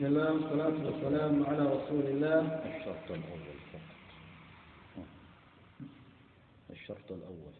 [0.00, 2.40] بسم الله والصلاة والسلام على رسول الله.
[2.40, 5.04] الشرط الأول فقط.
[6.70, 7.54] الشرط الأول.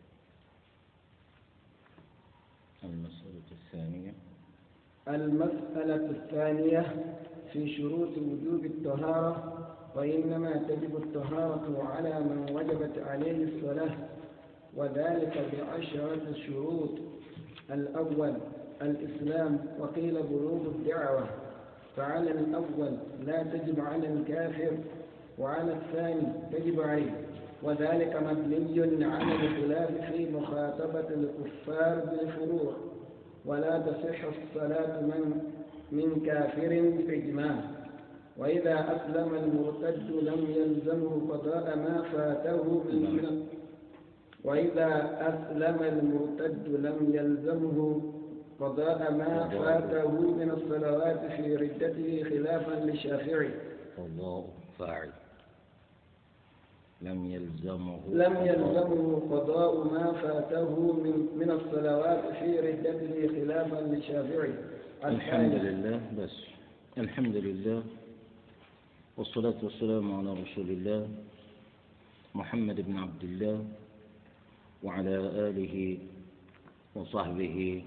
[2.84, 4.12] المسألة الثانية.
[5.08, 7.14] المسألة الثانية
[7.52, 9.34] في شروط وجوب الطهارة
[9.96, 13.96] وإنما تجب الطهارة على من وجبت عليه الصلاة
[14.76, 16.98] وذلك بعشرة شروط.
[17.70, 18.34] الأول
[18.82, 21.49] الإسلام وقيل بلوغ الدعوة.
[22.00, 22.92] فعلى الأول
[23.26, 24.72] لا تجب على الكافر
[25.38, 27.10] وعلى الثاني تجب عليه.
[27.62, 32.72] وذلك مبني على الخلاف في مخاطبة الكفار بالفروع.
[33.46, 35.42] ولا تصح الصلاة من
[35.92, 37.56] من كافر بإجماع.
[38.38, 43.46] وإذا أسلم المرتد لم يلزمه قضاء ما فاته من
[44.44, 48.02] وإذا أسلم المرتد لم يلزمه
[48.60, 53.50] قضاء ما فاته من الصلوات في ردته خلافا للشافعي
[53.98, 54.44] قضاء
[54.78, 55.10] فاعل.
[57.02, 58.00] لم يلزمه.
[58.12, 64.54] لم يلزمه قضاء ما فاته من من الصلوات في ردته خلافا للشافعي
[65.04, 66.36] الحمد لله بس.
[66.98, 67.82] الحمد لله.
[69.16, 71.08] والصلاة والسلام على رسول الله
[72.34, 73.64] محمد بن عبد الله
[74.82, 75.16] وعلى
[75.48, 75.98] آله
[76.94, 77.84] وصحبه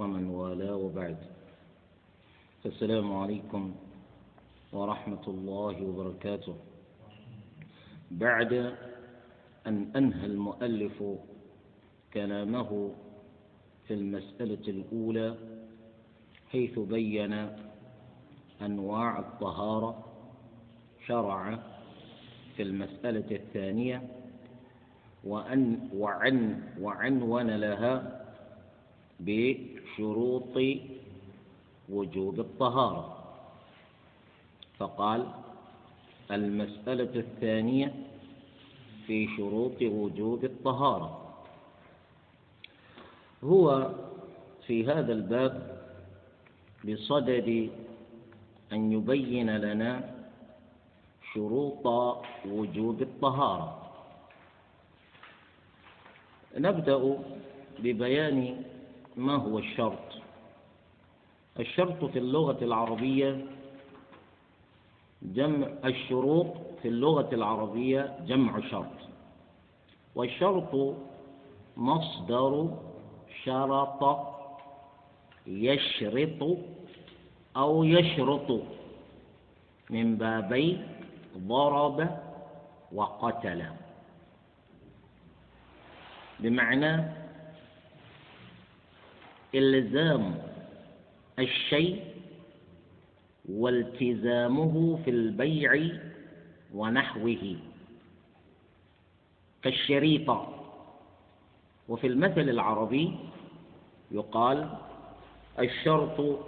[0.00, 1.16] ومن والاه وبعد.
[2.66, 3.74] السلام عليكم
[4.72, 6.56] ورحمة الله وبركاته.
[8.10, 8.52] بعد
[9.66, 11.04] أن أنهى المؤلف
[12.14, 12.90] كلامه
[13.88, 15.36] في المسألة الأولى
[16.52, 17.48] حيث بين
[18.62, 20.04] أنواع الطهارة
[21.06, 21.58] شرع
[22.56, 24.02] في المسألة الثانية
[25.24, 28.20] وأن وعن وعنون لها
[29.90, 30.56] بشروط
[31.88, 33.16] وجوب الطهارة.
[34.78, 35.26] فقال
[36.30, 37.94] المسألة الثانية
[39.06, 41.34] في شروط وجوب الطهارة.
[43.44, 43.90] هو
[44.66, 45.80] في هذا الباب
[46.84, 47.70] بصدد
[48.72, 50.14] أن يبين لنا
[51.34, 51.86] شروط
[52.46, 53.90] وجوب الطهارة.
[56.58, 57.18] نبدأ
[57.78, 58.64] ببيان
[59.20, 60.22] ما هو الشرط؟
[61.60, 63.46] الشرط في اللغة العربية
[65.22, 66.46] جمع الشروط
[66.82, 68.96] في اللغة العربية جمع شرط.
[70.14, 70.96] والشرط
[71.76, 72.78] مصدر
[73.44, 74.18] شرط
[75.46, 76.58] يشرط
[77.56, 78.62] أو يشرط
[79.90, 80.80] من بابي
[81.38, 82.18] ضرب
[82.92, 83.64] وقتل.
[86.40, 87.19] بمعنى
[89.54, 90.34] إلزام
[91.38, 92.04] الشيء
[93.48, 95.98] والتزامه في البيع
[96.74, 97.56] ونحوه.
[99.62, 100.56] كالشريطة.
[101.88, 103.16] وفي المثل العربي
[104.10, 104.68] يقال
[105.58, 106.38] الشرط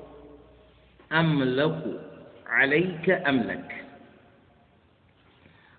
[1.13, 2.01] أملك
[2.47, 3.84] عليك أملك.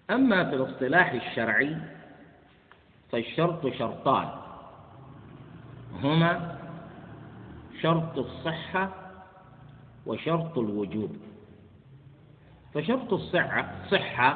[0.10, 1.78] أما في الاصطلاح الشرعي
[3.12, 4.30] فالشرط شرطان.
[6.04, 6.53] هما
[7.84, 8.92] شرط الصحة
[10.06, 11.12] وشرط الوجوب.
[12.74, 14.30] فشرط الصحة صحة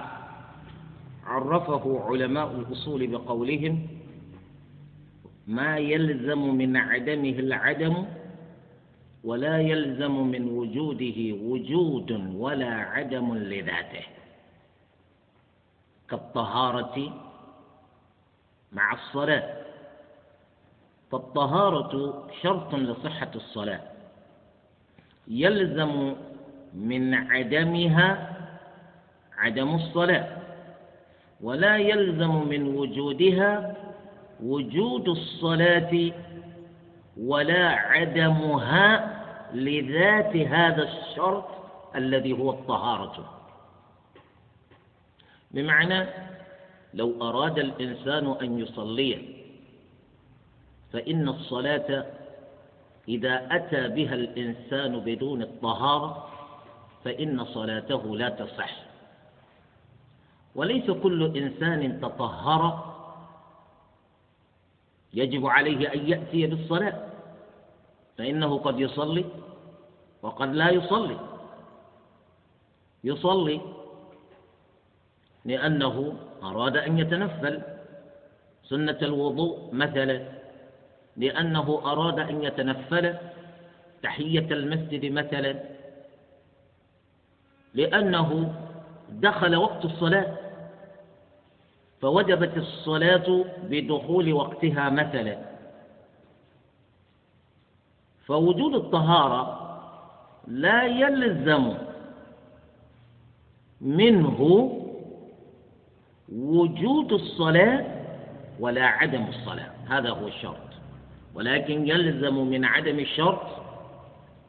[1.26, 3.88] عرفه علماء الأصول بقولهم
[5.48, 8.06] ما يلزم من عدمه العدم
[9.24, 14.06] ولا يلزم من وجوده وجود ولا عدم لذاته.
[16.10, 17.14] كالطهارة
[18.72, 19.57] مع الصلاة.
[21.12, 23.82] فالطهارة شرط لصحة الصلاة.
[25.28, 26.16] يلزم
[26.74, 28.38] من عدمها
[29.38, 30.38] عدم الصلاة
[31.42, 33.76] ولا يلزم من وجودها
[34.44, 36.12] وجود الصلاة
[37.18, 39.14] ولا عدمها
[39.54, 41.48] لذات هذا الشرط
[41.96, 43.34] الذي هو الطهارة.
[45.52, 46.06] بمعنى
[46.94, 49.37] لو أراد الإنسان أن يصلي
[50.98, 52.06] فإن الصلاة
[53.08, 56.30] إذا أتى بها الإنسان بدون الطهارة
[57.06, 58.74] فإن صلاته لا تصح.
[60.56, 62.64] وليس كل إنسان تطهر
[65.14, 66.98] يجب عليه أن يأتي بالصلاة
[68.18, 69.26] فإنه قد يصلي
[70.22, 71.20] وقد لا يصلي.
[73.04, 73.62] يصلي
[75.46, 76.14] لأنه
[76.44, 77.62] أراد أن يتنفل.
[78.64, 80.37] سنة الوضوء مثلا.
[81.18, 83.16] لأنه أراد أن يتنفل
[84.04, 85.56] تحية المسجد مثلا.
[87.74, 88.54] لأنه
[89.10, 90.38] دخل وقت الصلاة.
[92.02, 95.38] فوجبت الصلاة بدخول وقتها مثلا.
[98.26, 99.68] فوجود الطهارة
[100.48, 101.74] لا يلزم
[103.82, 104.40] منه
[106.36, 107.86] وجود الصلاة
[108.60, 109.72] ولا عدم الصلاة.
[109.90, 110.67] هذا هو الشرط.
[111.38, 113.42] ولكن يلزم من عدم الشرط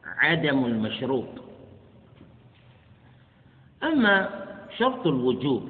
[0.05, 1.27] عدم المشروط.
[3.83, 4.29] أما
[4.77, 5.69] شرط الوجوب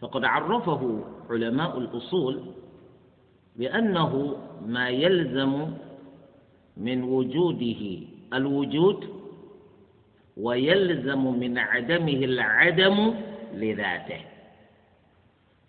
[0.00, 2.42] فقد عرفه علماء الأصول
[3.56, 4.36] بأنه
[4.66, 5.70] ما يلزم
[6.76, 7.98] من وجوده
[8.34, 9.08] الوجود
[10.36, 13.14] ويلزم من عدمه العدم
[13.54, 14.20] لذاته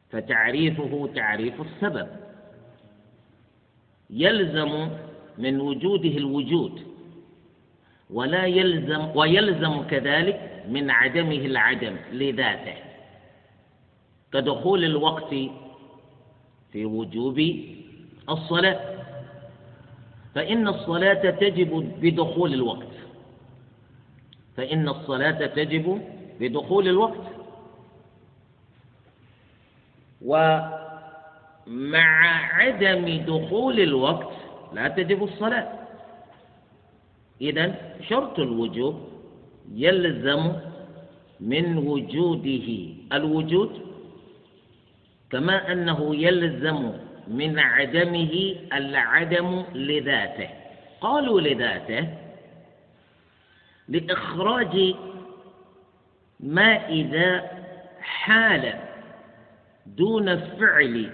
[0.10, 2.27] فتعريفه تعريف السبب.
[4.10, 4.90] يلزم
[5.38, 6.82] من وجوده الوجود
[8.10, 12.74] ولا يلزم ويلزم كذلك من عدمه العدم لذاته.
[14.34, 15.36] كدخول الوقت
[16.72, 17.40] في وجوب
[18.30, 18.80] الصلاة
[20.36, 22.88] فإن الصلاة تجب بدخول الوقت.
[24.58, 26.02] فإن الصلاة تجب
[26.40, 27.28] بدخول الوقت.
[31.68, 34.32] ومع عدم دخول الوقت
[34.74, 35.68] لا تجب الصلاة.
[37.42, 37.76] إذا
[38.10, 39.10] شرط الوجوب
[39.74, 40.52] يلزم
[41.40, 42.68] من وجوده
[43.14, 43.82] الوجود
[45.32, 46.92] كما أنه يلزم
[47.28, 50.50] من عدمه العدم لذاته.
[51.02, 52.08] قالوا لذاته
[53.90, 54.96] لإخراج
[56.40, 57.52] ما إذا
[58.02, 58.74] حال
[59.86, 61.10] دون فعل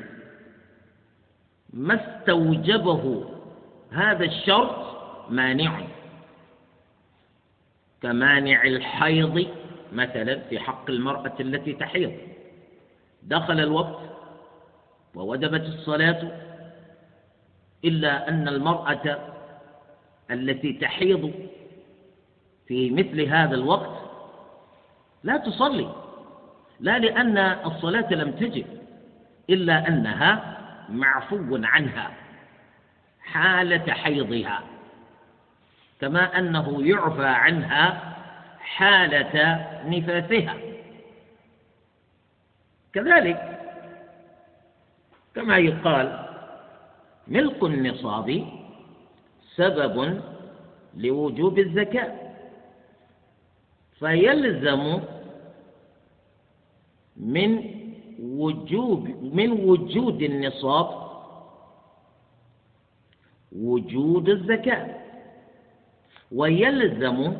[1.74, 3.26] ما استوجبه
[3.92, 4.76] هذا الشرط
[5.30, 5.82] مانع.
[8.02, 9.48] كمانع الحيض
[9.94, 12.14] مثلا في حق المرأة التي تحيض.
[13.24, 14.00] دخل الوقت
[15.16, 16.32] ووجبت الصلاة
[17.86, 19.34] إلا أن المرأة
[20.32, 21.32] التي تحيض
[22.68, 24.04] في مثل هذا الوقت
[25.24, 25.96] لا تصلي.
[26.80, 28.66] لا لأن الصلاة لم تجب
[29.50, 30.63] إلا أنها
[30.94, 32.12] معفو عنها
[33.22, 34.64] حالة حيضها
[36.02, 38.16] كما أنه يعفى عنها
[38.60, 40.56] حالة نفاثها.
[42.94, 43.60] كذلك
[45.36, 46.30] كما يقال
[47.28, 48.48] ملك النصاب
[49.56, 50.22] سبب
[50.98, 52.14] لوجوب الزكاة
[54.00, 55.00] فيلزم
[57.18, 57.73] من
[58.20, 60.88] وجوب من وجود النصاب؟
[63.56, 64.96] وجود الزكاة.
[66.32, 67.34] ويلزم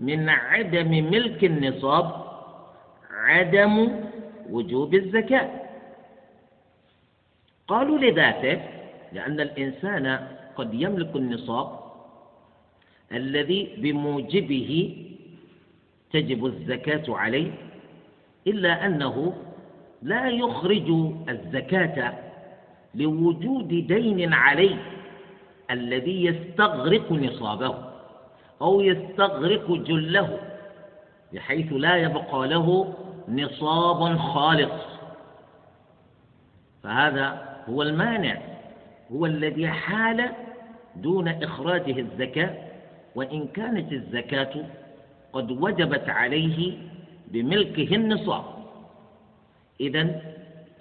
[0.00, 2.06] من عدم ملك النصاب
[3.10, 3.74] عدم
[4.50, 5.50] وجوب الزكاة.
[7.68, 8.60] قالوا لذاته
[9.12, 11.68] لأن الإنسان قد يملك النصاب
[13.12, 14.70] الذي بموجبه
[16.12, 17.50] تجب الزكاة عليه
[18.46, 19.32] إلا أنه
[20.02, 22.14] لا يخرج الزكاة
[22.94, 24.76] لوجود دين عليه
[25.70, 27.74] الذي يستغرق نصابه
[28.62, 30.38] أو يستغرق جله
[31.32, 32.94] بحيث لا يبقى له
[33.28, 34.72] نصاب خالص.
[36.82, 38.38] فهذا هو المانع
[39.12, 40.30] هو الذي حال
[40.96, 42.54] دون إخراجه الزكاة
[43.14, 44.64] وإن كانت الزكاة
[45.32, 46.78] قد وجبت عليه
[47.28, 48.44] بملكه النصاب.
[49.82, 50.22] إذا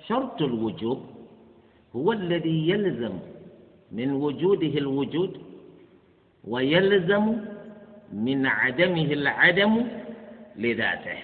[0.07, 0.99] شرط الوجوب
[1.95, 3.19] هو الذي يلزم
[3.91, 5.41] من وجوده الوجود
[6.43, 7.25] ويلزم
[8.13, 9.73] من عدمه العدم
[10.55, 11.19] لذاته.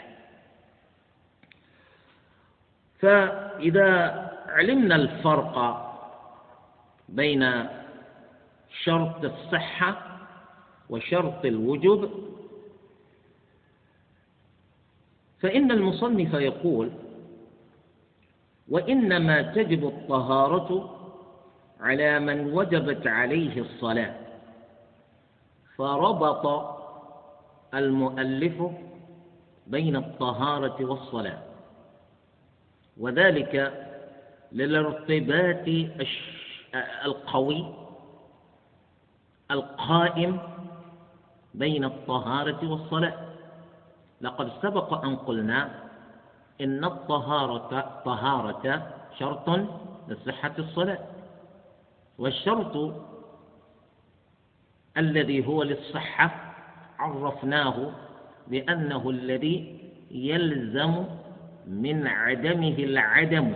[3.00, 3.90] فإذا
[4.48, 5.56] علمنا الفرق
[7.10, 7.44] بين
[8.84, 9.92] شرط الصحة
[10.90, 12.02] وشرط الوجوب
[15.40, 16.90] فإن المصنف يقول
[18.70, 20.94] وإنما تجب الطهارة
[21.80, 24.16] على من وجبت عليه الصلاة.
[25.78, 26.76] فربط
[27.74, 28.64] المؤلف
[29.68, 31.38] بين الطهارة والصلاة
[32.98, 33.54] وذلك
[34.52, 35.68] للارتباط
[37.06, 37.74] القوي
[39.52, 40.40] القائم
[41.54, 43.14] بين الطهارة والصلاة.
[44.22, 45.87] لقد سبق أن قلنا
[46.62, 49.50] إن الطهارة طهارة شرط
[50.08, 51.00] لصحة الصلاة.
[52.18, 53.04] والشرط
[54.98, 56.56] الذي هو للصحة
[57.00, 57.92] عرفناه
[58.48, 59.80] بأنه الذي
[60.12, 61.04] يلزم
[61.68, 63.54] من عدمه العدم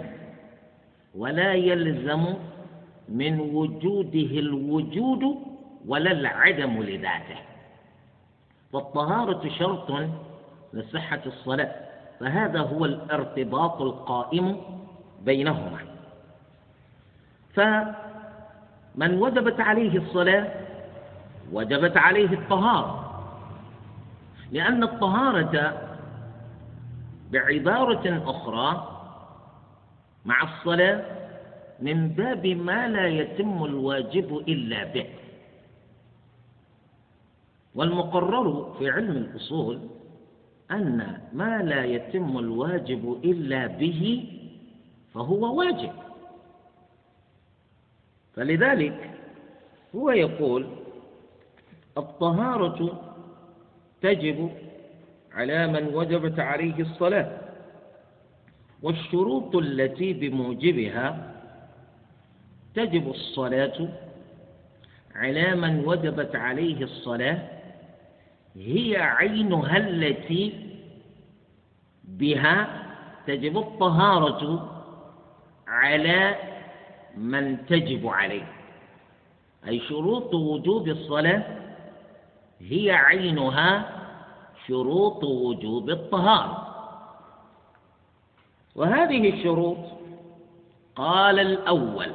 [1.15, 2.33] ولا يلزم
[3.09, 5.37] من وجوده الوجود
[5.87, 7.37] ولا العدم لذاته.
[8.73, 10.09] والطهارة شرط
[10.73, 11.90] لصحة الصلاة.
[12.21, 14.57] فهذا هو الارتباط القائم
[15.25, 15.79] بينهما.
[17.53, 20.47] فمن وجبت عليه الصلاة
[21.51, 23.21] وجبت عليه الطهارة.
[24.51, 25.81] لأن الطهارة
[27.31, 28.87] بعبارة أخرى
[30.25, 31.05] مع الصلاة
[31.79, 35.05] من باب ما لا يتم الواجب إلا به.
[37.75, 39.79] والمقرر في علم الأصول
[40.71, 44.25] أن ما لا يتم الواجب إلا به
[45.13, 45.91] فهو واجب.
[48.35, 49.09] فلذلك
[49.95, 50.67] هو يقول
[51.97, 53.01] الطهارة
[54.01, 54.51] تجب
[55.33, 57.37] على من وجبت عليه الصلاة
[58.81, 61.33] والشروط التي بموجبها
[62.75, 63.89] تجب الصلاة
[65.15, 67.60] على من وجبت عليه الصلاة
[68.55, 70.71] هي عينها التي
[72.03, 72.67] بها
[73.27, 74.69] تجب الطهارة
[75.67, 76.35] على
[77.17, 78.47] من تجب عليه.
[79.67, 81.43] أي شروط وجوب الصلاة
[82.59, 83.89] هي عينها
[84.67, 86.67] شروط وجوب الطهارة.
[88.75, 89.77] وهذه الشروط
[90.95, 92.11] قال الأول.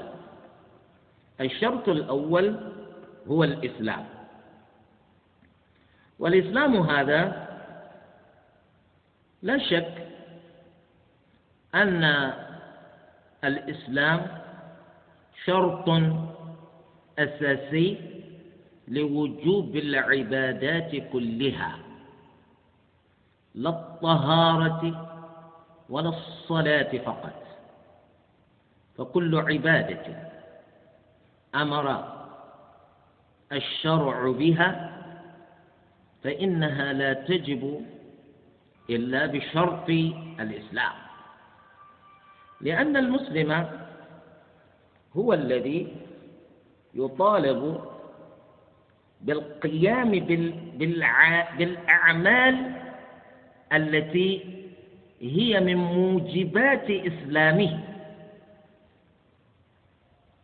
[1.40, 2.56] الشرط الأول
[3.28, 4.15] هو الإسلام.
[6.18, 7.46] والإسلام هذا
[9.42, 9.92] لا شك
[11.74, 12.32] أن
[13.44, 14.26] الإسلام
[15.44, 15.88] شرط
[17.18, 17.98] أساسي
[18.88, 21.78] لوجوب العبادات كلها
[23.54, 25.08] لا الطهارة
[25.88, 27.42] ولا الصلاة فقط.
[28.98, 30.30] فكل عبادة
[31.54, 32.04] أمر
[33.52, 34.95] الشرع بها
[36.24, 37.86] فإنها لا تجب
[38.90, 39.88] إلا بشرط
[40.40, 40.92] الإسلام.
[42.60, 43.68] لأن المسلم
[45.16, 45.96] هو الذي
[46.94, 47.80] يطالب
[49.20, 50.10] بالقيام
[51.58, 52.72] بالأعمال
[53.72, 54.44] التي
[55.20, 57.80] هي من موجبات إسلامه.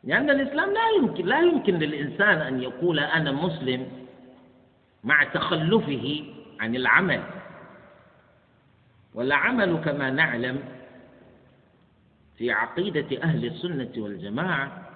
[0.04, 4.01] لأن الإسلام لا يمكن لا يمكن للإنسان أن يقول أنا مسلم
[5.04, 6.24] مع تخلفه
[6.60, 7.22] عن العمل.
[9.14, 10.62] والعمل كما نعلم
[12.36, 14.88] في عقيدة أهل السنة والجماعة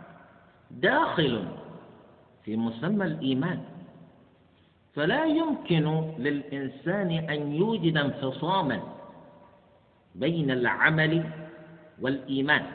[0.70, 1.44] داخل
[2.44, 3.64] في مسمى الإيمان.
[4.94, 8.82] فلا يمكن للإنسان أن يوجد انفصاما
[10.14, 11.30] بين العمل
[12.00, 12.66] والإيمان.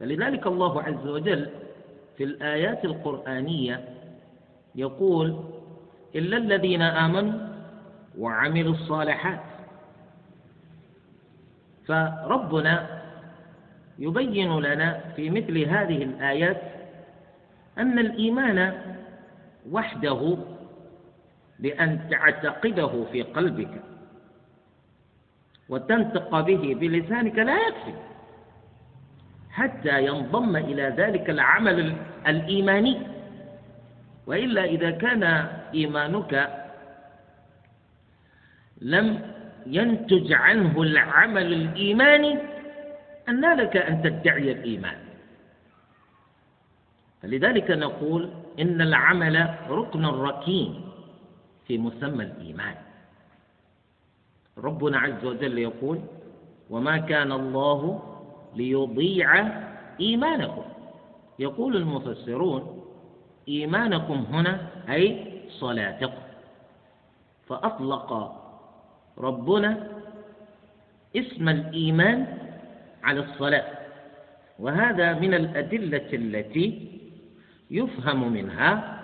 [0.00, 1.50] فلذلك الله عز وجل
[2.16, 3.88] في الآيات القرآنية
[4.74, 5.36] يقول
[6.14, 7.48] إلا الذين آمنوا
[8.18, 9.40] وعملوا الصالحات.
[11.88, 13.02] فربنا
[13.98, 16.62] يبين لنا في مثل هذه الآيات
[17.78, 18.78] أن الإيمان
[19.70, 20.36] وحده
[21.58, 23.82] بأن تعتقده في قلبك
[25.68, 27.94] وتنطق به بلسانك لا يكفي
[29.50, 33.11] حتى ينضم إلى ذلك العمل الإيماني.
[34.26, 35.22] وإلا إذا كان
[35.74, 36.62] إيمانك
[38.80, 39.20] لم
[39.66, 42.38] ينتج عنه العمل الإيماني
[43.28, 44.96] أن لك أن تدعي الإيمان.
[47.22, 50.80] فلذلك نقول إن العمل ركن ركين
[51.66, 52.74] في مسمى الإيمان.
[54.58, 56.00] ربنا عز وجل يقول
[56.70, 58.02] وما كان الله
[58.56, 59.48] ليضيع
[60.00, 60.64] إيمانكم.
[61.38, 62.81] يقول المفسرون
[63.48, 66.22] إيمانكم هنا أي صلاتكم.
[67.48, 68.08] فأطلق
[69.18, 69.88] ربنا
[71.16, 72.26] اسم الإيمان
[73.04, 73.64] على الصلاة.
[74.58, 76.88] وهذا من الأدلة التي
[77.70, 78.98] يفهم منها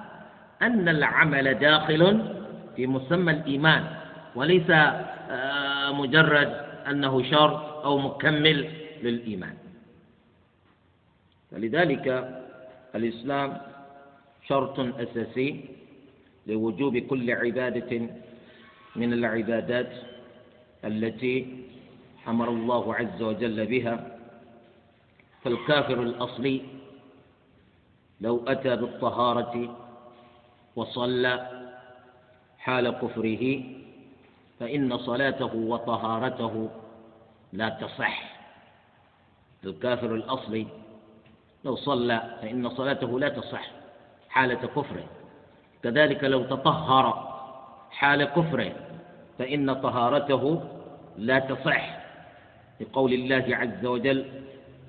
[0.62, 2.02] أن العمل داخل
[2.76, 3.84] في مسمى الإيمان
[4.34, 6.48] وليس آه، مجرد
[6.90, 8.70] أنه شرط أو مكمل
[9.02, 9.54] للإيمان.
[11.50, 12.06] فلذلك
[12.94, 13.58] الإسلام
[14.48, 15.64] شرط أساسي
[16.46, 18.08] لوجوب كل عبادة
[18.96, 19.92] من العبادات
[20.84, 21.64] التي
[22.28, 24.18] أمر الله عز وجل بها.
[25.44, 26.62] فالكافر الأصلي
[28.20, 29.76] لو أتى بالطهارة
[30.76, 31.34] وصلى
[32.58, 33.62] حال كفره
[34.60, 36.70] فإن صلاته وطهارته
[37.52, 38.38] لا تصح.
[39.64, 40.66] الكافر الأصلي
[41.64, 43.77] لو صلى فإن صلاته لا تصح.
[44.38, 45.06] حالة كفره.
[45.82, 47.04] كذلك لو تطهر
[47.90, 48.72] حال كفره
[49.38, 50.62] فإن طهارته
[51.18, 51.98] لا تصح.
[52.80, 54.24] لقول الله عز وجل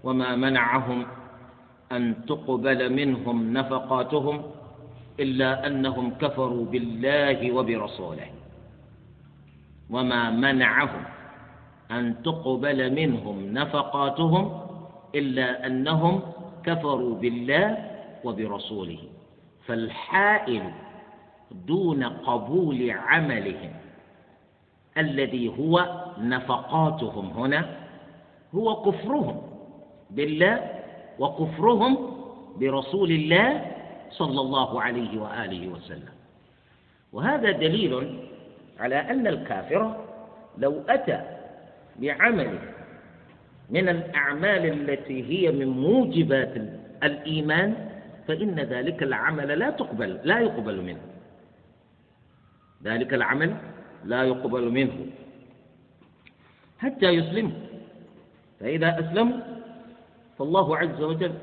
[0.04, 1.06] وما منعهم
[1.92, 4.36] أن تقبل منهم نفقاتهم
[5.20, 8.30] إلا أنهم كفروا بالله وبرسوله.
[9.90, 11.04] وما منعهم
[11.92, 14.44] أن تقبل منهم نفقاتهم
[15.16, 16.22] إلا أنهم
[16.66, 17.68] كفروا بالله
[18.24, 19.19] وبرسوله.
[19.70, 20.62] فالحائل
[21.52, 23.72] دون قبول عملهم
[24.98, 27.66] الذي هو نفقاتهم هنا
[28.56, 29.42] هو كفرهم
[30.10, 30.70] بالله
[31.20, 31.98] وكفرهم
[32.60, 33.66] برسول الله
[34.10, 36.14] صلى الله عليه وآله وسلم.
[37.14, 38.20] وهذا دليل
[38.80, 39.96] على أن الكافر
[40.58, 41.22] لو أتى
[41.96, 42.60] بعمل
[43.70, 46.54] من الأعمال التي هي من موجبات
[47.04, 47.89] الإيمان
[48.30, 51.02] فإن ذلك العمل لا تقبل لا يقبل منه.
[52.84, 53.58] ذلك العمل
[54.06, 54.98] لا يقبل منه.
[56.78, 57.60] حتى يسلموا.
[58.60, 59.40] فإذا أسلموا
[60.38, 61.34] فالله عز وجل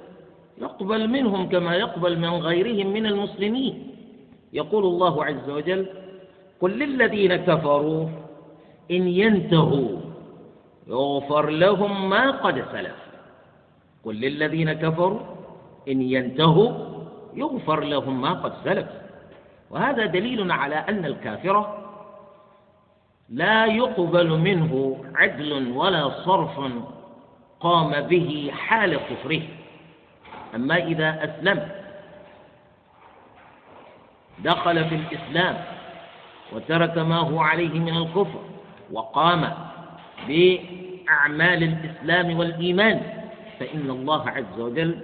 [0.58, 3.74] يقبل منهم كما يقبل من غيرهم من المسلمين.
[4.52, 5.86] يقول الله عز وجل
[6.60, 8.08] قل للذين كفروا
[8.90, 9.90] إن ينتهوا
[10.86, 12.98] يغفر لهم ما قد سلف.
[14.04, 15.35] قل للذين كفروا
[15.88, 16.70] إن ينتهوا
[17.34, 18.86] يغفر لهم ما قد سلف.
[19.70, 21.78] وهذا دليل على أن الكافر
[23.28, 26.60] لا يقبل منه عدل ولا صرف
[27.60, 29.42] قام به حال كفره.
[30.54, 31.68] أما إذا أسلم
[34.38, 35.56] دخل في الإسلام
[36.52, 38.40] وترك ما هو عليه من الكفر
[38.92, 39.52] وقام
[40.28, 43.02] بأعمال الإسلام والإيمان
[43.60, 44.98] فإن الله عز وجل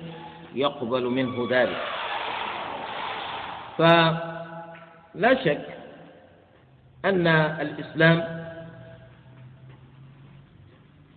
[0.55, 1.83] يقبل منه ذلك.
[3.79, 5.67] فلا شك
[7.05, 8.43] أن الإسلام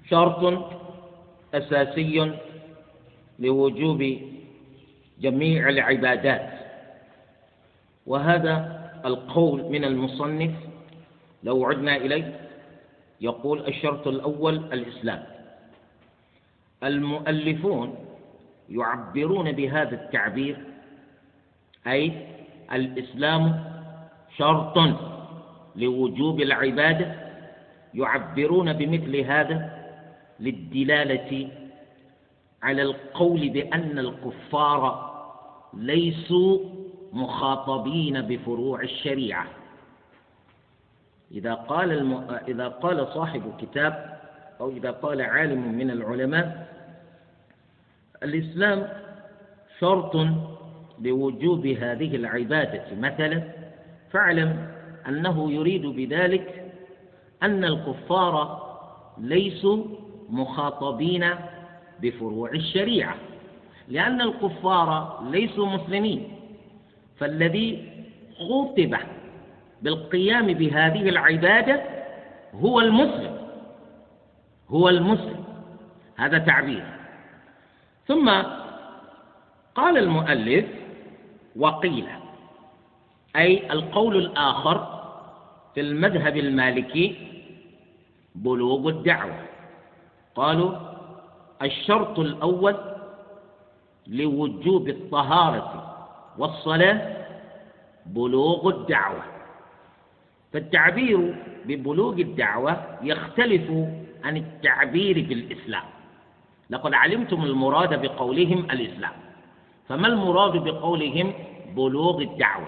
[0.10, 0.72] شرط
[1.54, 2.40] أساسي
[3.40, 4.20] لوجوب
[5.22, 6.50] جميع العبادات.
[8.06, 10.52] وهذا القول من المصنف
[11.44, 12.40] لو عدنا إليه
[13.22, 15.24] يقول الشرط الأول الإسلام.
[16.84, 17.96] المؤلفون
[18.70, 20.58] يعبرون بهذا التعبير
[21.88, 22.28] أي
[22.72, 23.64] الإسلام
[24.38, 24.78] شرط
[25.76, 27.16] لوجوب العبادة
[27.94, 29.86] يعبرون بمثل هذا
[30.40, 31.50] للدلالة
[32.64, 35.12] على القول بأن الكفار
[35.74, 36.60] ليسوا
[37.14, 39.46] مخاطبين بفروع الشريعة.
[41.32, 42.38] إذا قال الم...
[42.48, 44.20] إذا قال صاحب كتاب
[44.60, 46.75] أو إذا قال عالم من العلماء
[48.24, 48.88] الإسلام
[49.80, 50.28] شرط
[51.02, 52.84] لوجوب هذه العبادة.
[53.00, 53.44] مثلا
[54.12, 54.68] فاعلم
[55.08, 56.72] أنه يريد بذلك
[57.44, 58.66] أن الكفار
[59.18, 59.84] ليسوا
[60.30, 61.26] مخاطبين
[62.02, 63.16] بفروع الشريعة.
[63.88, 66.28] لأن الكفار ليسوا مسلمين
[67.18, 67.92] فالذي
[68.40, 68.98] خطب
[69.82, 71.82] بالقيام بهذه العبادة
[72.54, 73.38] هو المسلم
[74.70, 75.44] هو المسلم.
[76.16, 76.86] هذا تعبير.
[78.08, 78.30] ثم
[79.76, 80.66] قال المؤلف
[81.56, 82.08] وقيل
[83.36, 84.78] أي القول الآخر
[85.74, 87.16] في المذهب المالكي
[88.36, 89.40] بلوغ الدعوة.
[90.36, 90.72] قالوا
[91.62, 92.76] الشرط الأول
[94.08, 95.96] لوجوب الطهارة
[96.38, 97.26] والصلاة
[98.06, 99.24] بلوغ الدعوة.
[100.54, 103.72] فالتعبير ببلوغ الدعوة يختلف
[104.24, 105.95] عن التعبير بالإسلام.
[106.70, 109.12] لقد علمتم المراد بقولهم الإسلام.
[109.90, 111.34] فما المراد بقولهم
[111.76, 112.68] بلوغ الدعوة؟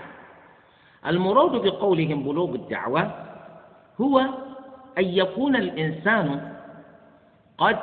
[1.08, 3.12] المراد بقولهم بلوغ الدعوة
[4.02, 4.20] هو
[4.98, 6.54] أن يكون الإنسان
[7.58, 7.78] قد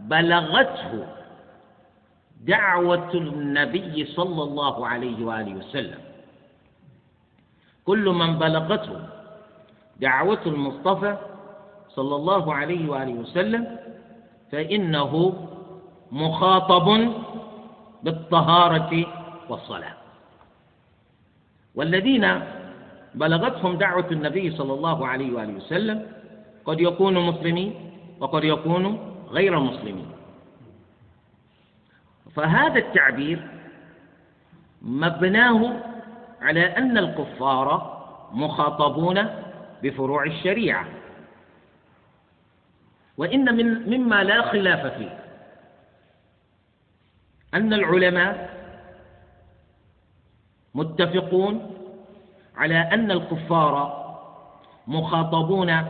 [0.00, 1.06] بلغته
[2.40, 5.98] دعوة النبي صلى الله عليه وآله وسلم.
[7.84, 8.98] كل من بلغته
[10.00, 11.16] دعوة المصطفى
[11.88, 13.76] صلى الله عليه وآله وسلم
[14.52, 15.12] فإنه
[16.12, 17.12] مخاطب
[18.02, 19.06] بالطهارة
[19.48, 19.94] والصلاة.
[21.74, 22.40] والذين
[23.14, 26.06] بلغتهم دعوة النبي صلى الله عليه وآله وسلم
[26.64, 27.74] قد يكونوا مسلمين
[28.20, 28.98] وقد يكونوا
[29.30, 30.06] غير مسلمين.
[32.34, 33.48] فهذا التعبير
[34.82, 35.82] مبناه
[36.42, 38.00] على أن الكفار
[38.32, 39.26] مخاطبون
[39.82, 40.99] بفروع الشريعة.
[43.20, 45.18] وإن من مما لا خلاف فيه.
[47.54, 48.32] أن العلماء
[50.74, 51.76] متفقون
[52.56, 53.74] على أن الكفار
[54.86, 55.84] مخاطبون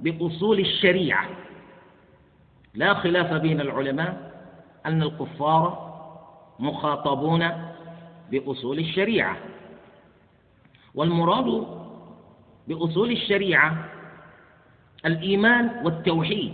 [0.00, 1.28] بأصول الشريعة.
[2.74, 4.32] لا خلاف بين العلماء
[4.86, 5.62] أن الكفار
[6.58, 7.50] مخاطبون
[8.30, 9.36] بأصول الشريعة.
[10.94, 11.66] والمراد
[12.68, 13.95] بأصول الشريعة
[15.06, 16.52] الإيمان والتوحيد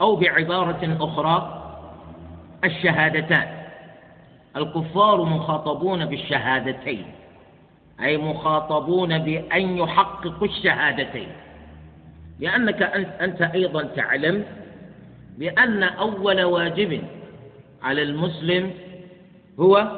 [0.00, 1.64] أو بعبارة أخرى
[2.64, 3.48] الشهادتان.
[4.56, 7.04] الكفار مخاطبون بالشهادتين
[8.00, 11.28] أي مخاطبون بأن يحققوا الشهادتين.
[12.40, 12.82] لأنك
[13.20, 14.44] أنت أيضا تعلم
[15.38, 17.02] بأن أول واجب
[17.82, 18.70] على المسلم
[19.60, 19.88] هو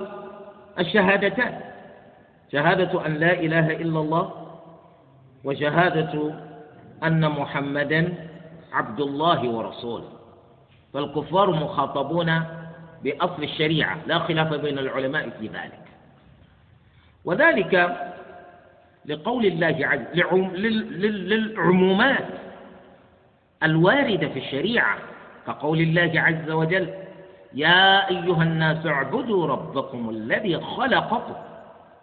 [0.79, 1.61] الشهادتان.
[2.53, 4.33] شهادة أن لا إله إلا الله
[5.45, 6.35] وشهادة
[7.05, 8.15] أن محمدا
[8.73, 10.09] عبد الله ورسوله.
[10.93, 12.43] فالكفار مخاطبون
[13.05, 15.85] بأصل الشريعة لا خلاف بين العلماء في ذلك.
[17.25, 17.97] وذلك
[19.07, 20.21] لقول الله عز
[21.01, 22.27] للعمومات
[23.63, 24.99] الواردة في الشريعة
[25.47, 26.95] كقول الله عز وجل
[27.55, 31.35] يا أيها الناس اعبدوا ربكم الذي خلقكم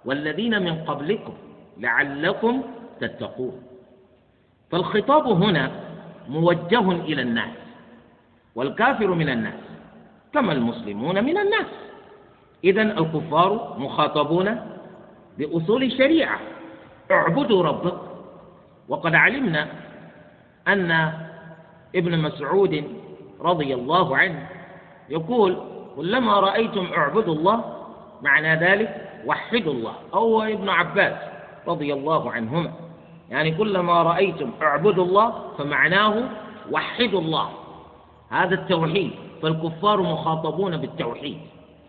[0.05, 1.33] والذين من قبلكم
[1.77, 2.63] لعلكم
[2.99, 3.66] تتقون.
[4.71, 5.71] فالخطاب هنا
[6.29, 7.49] موجه إلى الناس
[8.55, 9.59] والكافر من الناس
[10.33, 11.65] كما المسلمون من الناس.
[12.63, 14.61] إذا الكفار مخاطبون
[15.37, 16.39] بأصول الشريعة.
[17.11, 18.07] اعبدوا ربكم
[18.89, 19.67] وقد علمنا
[20.67, 21.11] أن
[21.95, 22.83] ابن مسعود
[23.41, 24.47] رضي الله عنه
[25.09, 25.57] يقول
[25.95, 27.63] كلما رأيتم اعبدوا الله
[28.21, 29.93] معنى ذلك وحدوا الله.
[30.13, 31.17] أو ابن عباس
[31.67, 32.71] رضي الله عنهما.
[33.29, 36.29] يعني كلما رأيتم اعبدوا الله فمعناه
[36.71, 37.49] وحدوا الله.
[38.29, 39.11] هذا التوحيد.
[39.41, 41.39] فالكفار مخاطبون بالتوحيد.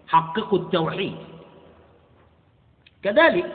[0.09, 1.17] حققوا التوحيد.
[3.03, 3.47] كذلك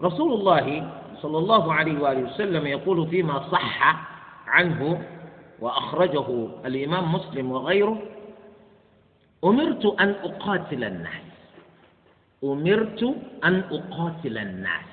[0.00, 0.90] رسول الله
[1.22, 3.96] صلى الله عليه وآله وسلم يقول فيما صح
[4.46, 5.02] عنه
[5.60, 7.98] وأخرجه الإمام مسلم وغيره
[9.44, 11.28] أمرت أن أقاتل الناس.
[12.44, 13.02] أمرت
[13.44, 14.92] أن أقاتل الناس.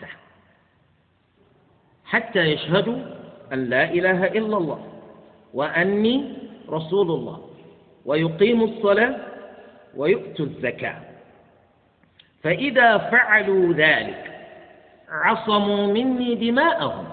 [2.05, 2.97] حتى يشهدوا
[3.53, 4.79] أن لا إله إلا الله
[5.53, 6.33] وأني
[6.69, 7.49] رسول الله
[8.05, 9.15] ويقيموا الصلاة
[9.95, 11.01] ويؤتوا الزكاة.
[12.43, 14.31] فإذا فعلوا ذلك
[15.09, 17.07] عصموا مني دماءهم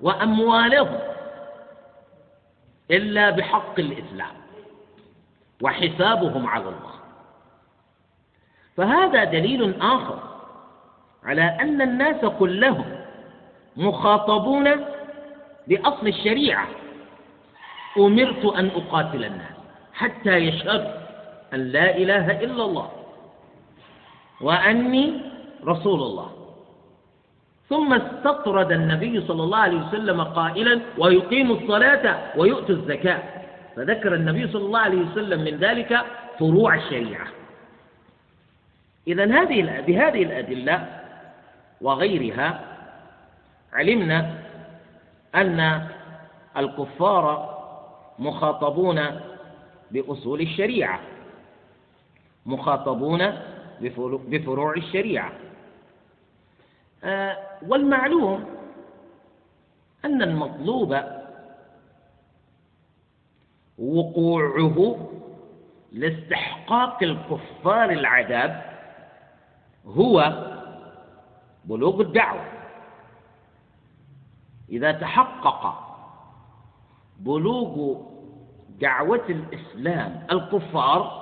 [0.00, 0.98] وأموالهم
[2.90, 4.34] إلا بحق الإسلام
[5.62, 6.94] وحسابهم على الله.
[8.76, 10.18] فهذا دليل آخر
[11.24, 12.99] على أن الناس كلهم
[13.76, 14.70] مخاطبون
[15.66, 16.66] بأصل الشريعة.
[17.98, 19.56] أمرت أن أقاتل الناس
[19.94, 21.00] حتى يشهدوا
[21.54, 22.90] أن لا إله إلا الله
[24.40, 25.20] وأني
[25.66, 26.30] رسول الله.
[27.68, 33.22] ثم استطرد النبي صلى الله عليه وسلم قائلا ويقيم الصلاة ويؤتي الزكاة.
[33.76, 36.00] فذكر النبي صلى الله عليه وسلم من ذلك
[36.38, 37.26] فروع الشريعة.
[39.08, 40.86] إذا هذه بهذه الأدلة
[41.80, 42.69] وغيرها
[43.72, 44.42] علمنا
[45.34, 45.88] أن
[46.56, 47.50] الكفار
[48.18, 49.20] مخاطبون
[49.90, 51.00] بأصول الشريعة
[52.46, 53.32] مخاطبون
[54.28, 55.32] بفروع الشريعة.
[57.04, 58.44] آه، والمعلوم
[60.04, 61.00] أن المطلوب
[63.78, 65.08] وقوعه
[65.92, 68.62] لاستحقاق الكفار العذاب
[69.86, 70.46] هو
[71.64, 72.59] بلوغ الدعوة.
[74.70, 75.90] إذا تحقق
[77.18, 78.00] بلوغ
[78.80, 81.20] دعوة الإسلام الكفار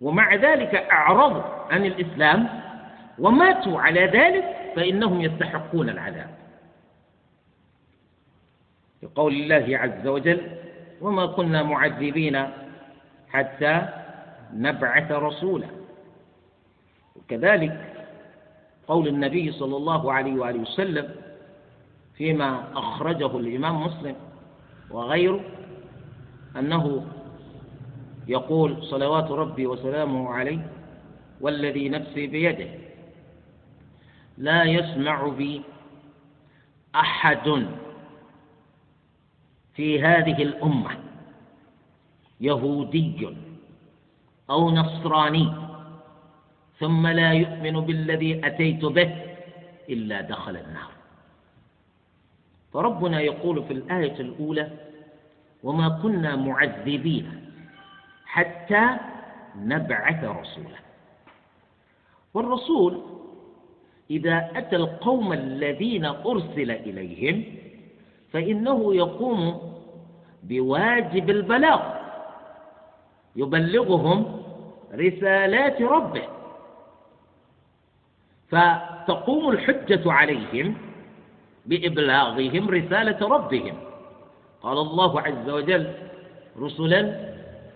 [0.00, 2.48] ومع ذلك أعرضوا عن الإسلام
[3.18, 6.34] وماتوا على ذلك فإنهم يستحقون العذاب.
[9.02, 10.58] لقول الله عز وجل
[11.00, 12.46] وما كنا معذبين
[13.28, 13.88] حتى
[14.52, 15.66] نبعث رسولا.
[17.16, 17.91] وكذلك
[18.92, 21.14] قول النبي صلى الله عليه وآله وسلم
[22.14, 24.16] فيما أخرجه الإمام مسلم
[24.90, 25.40] وغيره
[26.58, 27.06] أنه
[28.28, 30.66] يقول صلوات ربي وسلامه عليه
[31.40, 32.68] والذي نفسي بيده
[34.38, 35.62] لا يسمع بي
[36.94, 37.66] أحد
[39.74, 40.90] في هذه الأمة
[42.40, 43.36] يهودي
[44.50, 45.52] أو نصراني
[46.82, 49.10] ثم لا يؤمن بالذي أتيت به
[49.90, 50.90] إلا دخل النار.
[52.72, 54.70] فربنا يقول في الآية الأولى
[55.62, 57.26] وما كنا معذبين
[58.26, 58.84] حتى
[59.56, 60.80] نبعث رسولا.
[62.34, 63.02] والرسول
[64.10, 67.44] إذا أتى القوم الذين أرسل إليهم
[68.32, 69.72] فإنه يقوم
[70.42, 71.82] بواجب البلاغ
[73.36, 74.42] يبلغهم
[74.94, 76.41] رسالات ربه.
[78.52, 80.74] فتقوم الحجة عليهم
[81.66, 83.76] بإبلاغهم رسالة ربهم.
[84.62, 85.92] قال الله عز وجل
[86.58, 87.00] رسلا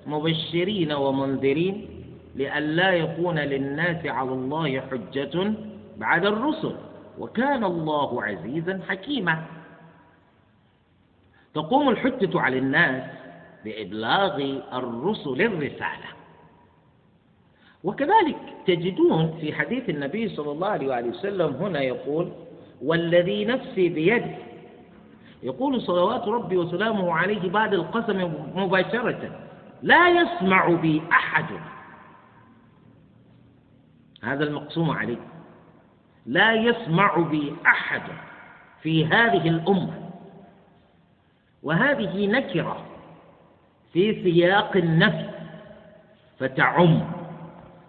[0.07, 1.89] مبشرين ومنذرين
[2.35, 5.53] لئلا يكون للناس على الله حجة
[5.97, 6.77] بعد الرسل
[7.19, 9.45] وكان الله عزيزا حكيما.
[11.55, 13.03] تقوم الحجة على الناس
[13.65, 14.37] بإبلاغ
[14.73, 16.16] الرسل الرسالة.
[17.85, 18.37] وكذلك
[18.67, 22.33] تجدون في حديث النبي صلى الله عليه وآله وسلم هنا يقول
[22.83, 24.35] والذي نفسي بيده
[25.43, 29.41] يقول صلوات ربي وسلامه عليه بعد القسم مباشرة
[29.83, 31.45] لا يسمع بي أحد.
[34.23, 35.19] هذا المقسوم عليه.
[36.27, 38.03] لا يسمع بي أحد
[38.83, 40.11] في هذه الأمة.
[41.63, 42.85] وهذه نكرة
[43.93, 45.31] في سياق النفس
[46.39, 47.16] فتعم.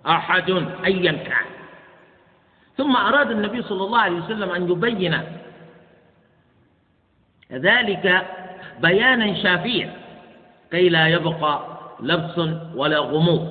[0.08, 0.50] أحد
[0.86, 1.46] أيا كان.
[2.78, 5.22] ثم أراد النبي صلى الله عليه وسلم أن يبين
[7.52, 8.28] ذلك
[8.82, 9.93] بيانا شافيا.
[10.72, 12.38] كي لا يبقى لبس
[12.76, 13.50] ولا غموض.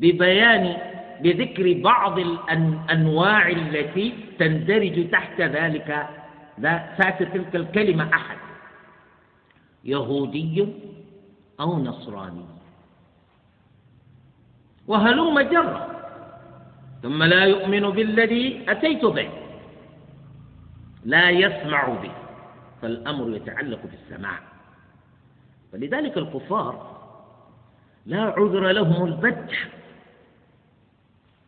[0.00, 0.76] ببيان
[1.20, 6.06] بذكر بعض الأنواع التي تندرج تحت ذلك
[6.98, 8.38] تحت تلك الكلمة أحد.
[9.84, 10.68] يهودي
[11.60, 12.57] أو نصراني.
[14.88, 15.88] وهلم جرا
[17.02, 19.30] ثم لا يؤمن بالذي أتيت به.
[21.04, 22.12] لا يسمع به.
[22.82, 24.38] فالأمر يتعلق بالسماع.
[25.72, 26.98] فلذلك الكفار
[28.06, 29.58] لا عذر لهم البتة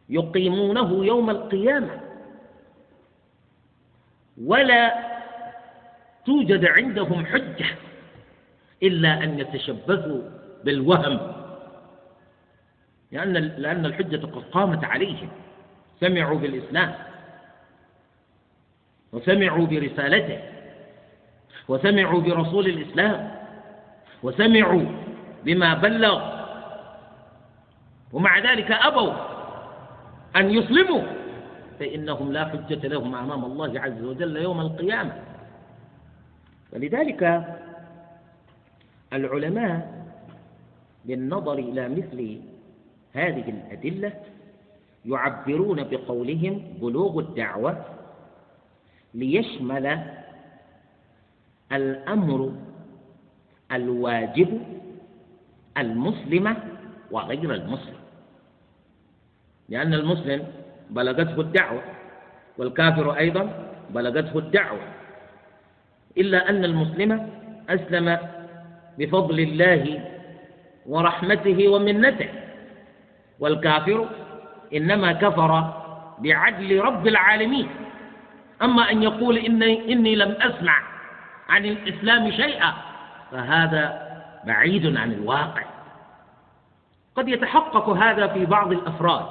[0.08, 2.00] يقيمونه يوم القيامة.
[4.44, 5.10] ولا
[6.26, 7.66] توجد عندهم حجة
[8.82, 10.22] إلا أن يتشبثوا
[10.64, 11.39] بالوهم.
[13.12, 15.28] لأن لأن الحجة قد قامت عليهم.
[16.00, 16.94] سمعوا بالإسلام.
[19.12, 20.40] وسمعوا برسالته.
[21.68, 23.30] وسمعوا برسول الإسلام.
[24.22, 24.84] وسمعوا
[25.44, 26.40] بما بلغ.
[28.12, 29.12] ومع ذلك أبوا
[30.36, 31.02] أن يسلموا.
[31.80, 35.12] فإنهم لا حجة لهم أمام الله عز وجل يوم القيامة.
[36.72, 37.44] ولذلك
[39.12, 40.04] العلماء
[41.04, 42.40] بالنظر إلى مثل
[43.14, 44.12] هذه الأدلة
[45.06, 47.84] يعبرون بقولهم بلوغ الدعوة
[49.14, 49.98] ليشمل
[51.72, 52.52] الأمر
[53.72, 54.60] الواجب
[55.78, 56.56] المسلمة
[57.10, 58.00] وغير المسلم.
[59.68, 60.46] لأن المسلم
[60.90, 61.82] بلغته الدعوة
[62.58, 64.80] والكافر أيضا بلغته الدعوة.
[66.18, 67.30] إلا أن المسلم
[67.68, 68.18] أسلم
[68.98, 70.04] بفضل الله
[70.86, 72.39] ورحمته ومنته.
[73.40, 74.08] والكافر
[74.74, 75.74] إنما كفر
[76.18, 77.68] بعدل رب العالمين.
[78.62, 80.82] أما أن يقول إني, إني لم أسمع
[81.48, 82.72] عن الإسلام شيئا
[83.30, 84.10] فهذا
[84.46, 85.62] بعيد عن الواقع.
[87.16, 89.26] قد يتحقق هذا في بعض الأفراد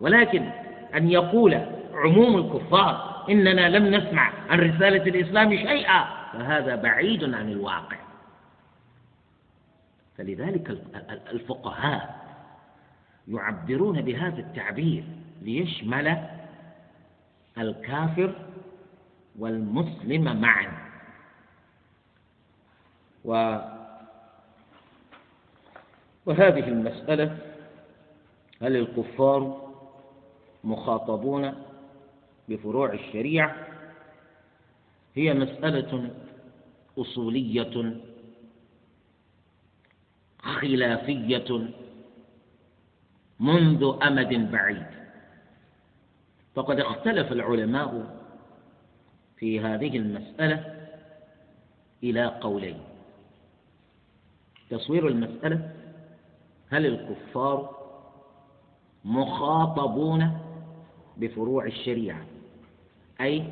[0.00, 0.50] ولكن
[0.94, 1.60] أن يقول
[1.94, 7.96] عموم الكفار إننا لم نسمع عن رسالة الإسلام شيئا فهذا بعيد عن الواقع.
[10.18, 10.78] فلذلك
[11.32, 12.21] الفقهاء
[13.28, 15.04] يعبرون بهذا التعبير
[15.42, 16.28] ليشمل
[17.58, 18.34] الكافر
[19.38, 20.72] والمسلم معا.
[23.24, 23.58] و
[26.26, 27.38] وهذه المسألة
[28.62, 29.68] هل الكفار
[30.64, 31.54] مخاطبون
[32.48, 33.56] بفروع الشريعة؟
[35.14, 36.10] هي مسألة
[36.98, 37.96] أصولية
[40.38, 41.68] خلافية
[43.42, 44.86] منذ أمد بعيد.
[46.54, 48.16] فقد اختلف العلماء
[49.36, 50.86] في هذه المسألة
[52.02, 52.78] إلى قولين.
[54.70, 55.70] تصوير المسألة
[56.70, 57.82] هل الكفار
[59.04, 60.38] مخاطبون
[61.16, 62.26] بفروع الشريعة؟
[63.20, 63.44] أي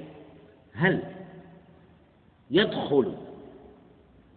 [0.72, 1.02] هل
[2.50, 3.14] يدخل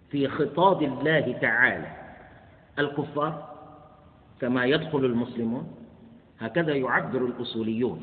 [0.09, 1.87] في خطاب الله تعالى
[2.79, 3.52] الكفار؟
[4.43, 5.67] كما يدخل المسلمون
[6.39, 7.99] هكذا يعبر الأصوليون.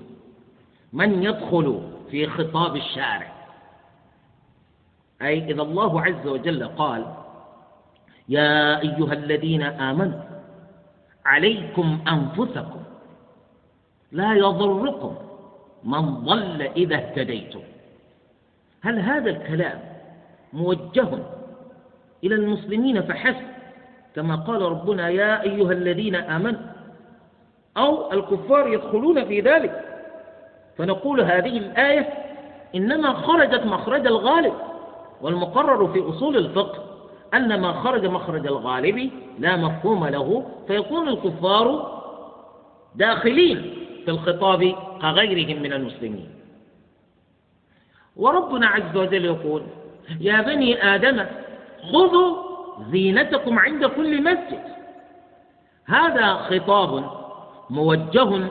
[0.92, 3.32] من يدخل في خطاب الشارع؟
[5.22, 7.14] أي إذا الله عز وجل قال
[8.28, 10.20] يا أيها الذين آمنوا
[11.24, 12.82] عليكم أنفسكم
[14.12, 15.14] لا يضركم
[15.84, 17.60] من ضل إذا اهتديتم.
[18.80, 19.80] هل هذا الكلام
[20.52, 21.08] موجه
[22.24, 23.49] إلى المسلمين فحسب
[24.16, 26.60] كما قال ربنا يا أيها الذين آمنوا
[27.76, 29.84] أو الكفار يدخلون في ذلك.
[30.78, 32.08] فنقول هذه الآية
[32.74, 34.52] إنما خرجت مخرج الغالب
[35.20, 36.84] والمقرر في أصول الفقه
[37.34, 42.00] أن ما خرج مخرج الغالب لا مفهوم له فيكون الكفار
[42.94, 46.28] داخلين في الخطاب كغيرهم من المسلمين.
[48.16, 49.62] وربنا عز وجل يقول
[50.20, 51.26] يا بني آدم
[51.92, 52.49] خذوا
[52.90, 54.62] زينتكم عند كل مسجد.
[55.86, 57.10] هذا خطاب
[57.70, 58.48] موجه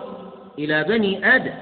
[0.59, 1.53] إلى بني آدم.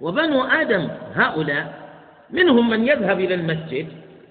[0.00, 1.88] وبنو آدم هؤلاء
[2.30, 3.88] منهم من يذهب إلى المسجد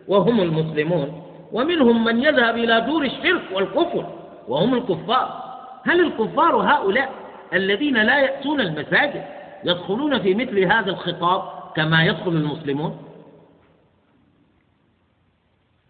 [0.08, 4.06] وهم المسلمون ومنهم من يذهب إلى دور الشرك والكفر
[4.48, 5.48] وهم الكفار.
[5.84, 7.12] هل الكفار هؤلاء
[7.54, 9.26] الذين لا يأتون المساجد
[9.64, 11.42] يدخلون في مثل هذا الخطاب
[11.76, 12.98] كما يدخل المسلمون؟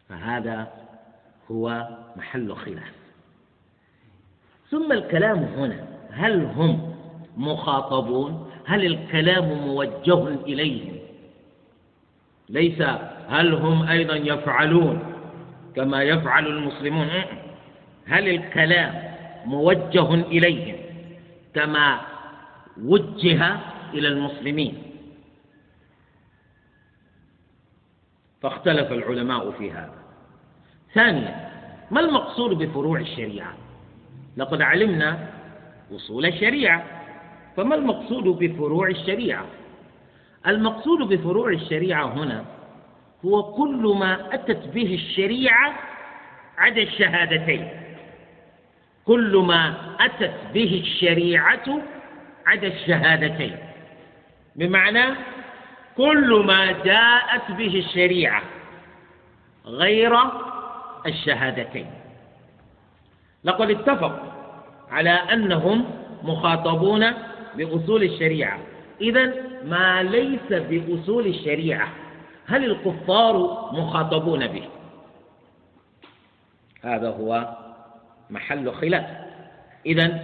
[0.10, 0.68] فهذا
[1.52, 2.94] هو محل خلاف.
[4.70, 6.96] ثم الكلام هنا هل هم
[7.38, 10.98] مخاطبون؟ هل الكلام موجه إليهم؟
[12.50, 12.82] ليس
[13.30, 15.14] هل هم أيضا يفعلون
[15.76, 17.10] كما يفعل المسلمون؟
[18.08, 19.14] هل الكلام
[19.46, 20.76] موجه إليهم
[21.56, 22.00] كما
[22.84, 23.56] وجه
[23.94, 24.84] إلى المسلمين؟
[28.42, 29.97] فاختلف العلماء في هذا.
[30.94, 31.50] ثانيا
[31.92, 33.54] ما المقصود بفروع الشريعة؟
[34.38, 35.30] لقد علمنا
[35.92, 36.84] وصول الشريعة.
[37.58, 39.46] فما المقصود بفروع الشريعة؟
[40.48, 42.46] المقصود بفروع الشريعة هنا
[43.26, 45.74] هو كل ما أتت به الشريعة
[46.58, 47.70] عدا الشهادتين.
[49.06, 51.82] كل ما أتت به الشريعة
[52.48, 53.56] عدا الشهادتين.
[54.56, 55.06] بمعنى
[55.98, 58.42] كل ما جاءت به الشريعة
[59.66, 60.18] غير
[61.08, 61.88] الشهادتين.
[63.44, 64.32] لقد اتفقوا
[64.92, 65.86] على أنهم
[66.24, 67.06] مخاطبون
[67.56, 68.60] بأصول الشريعة.
[69.02, 69.34] إذا
[69.66, 71.90] ما ليس بأصول الشريعة
[72.48, 73.38] هل الكفار
[73.74, 74.64] مخاطبون به؟
[76.84, 77.58] هذا هو
[78.30, 79.06] محل خلاف.
[79.86, 80.20] إذا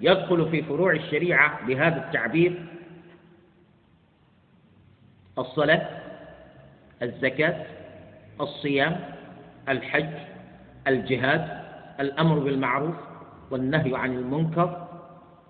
[0.00, 2.66] يدخل في فروع الشريعة بهذا التعبير
[5.38, 5.88] الصلاة
[7.02, 7.66] الزكاة
[8.40, 9.13] الصيام
[9.68, 10.10] الحج
[10.86, 11.60] الجهاد
[12.00, 12.94] الأمر بالمعروف
[13.50, 14.88] والنهي عن المنكر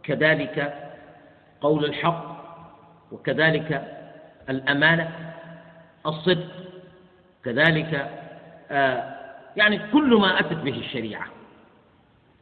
[0.03, 0.75] كذلك
[1.61, 2.35] قول الحق
[3.13, 3.99] وكذلك
[4.49, 5.35] الأمانة
[6.07, 6.49] الصدق
[7.45, 8.11] كذلك
[8.71, 9.15] آه
[9.57, 11.27] يعني كل ما أتت به الشريعة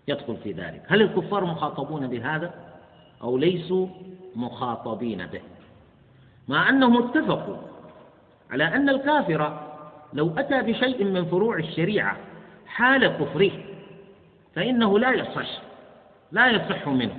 [0.09, 0.83] يدخل في ذلك.
[0.89, 2.55] هل الكفار مخاطبون بهذا
[3.23, 3.87] أو ليسوا
[4.37, 5.41] مخاطبين به؟
[6.49, 7.57] مع أنهم اتفقوا
[8.51, 9.72] على أن الكافر
[10.12, 12.16] لو أتى بشيء من فروع الشريعة
[12.66, 13.51] حال كفره
[14.55, 15.62] فإنه لا يصح
[16.33, 17.16] لا يصح منه.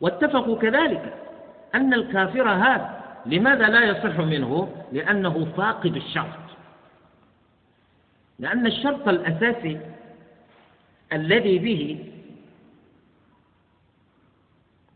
[0.00, 1.14] واتفقوا كذلك
[1.74, 6.38] أن الكافر هذا لماذا لا يصح منه؟ لأنه فاقد الشرط.
[8.38, 9.80] لأن الشرط الأساسي
[11.12, 12.06] الذي به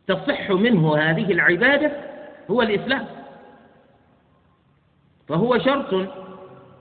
[0.07, 1.92] تصح منه هذه العبادة
[2.51, 3.07] هو الإسلام.
[5.28, 6.09] فهو شرط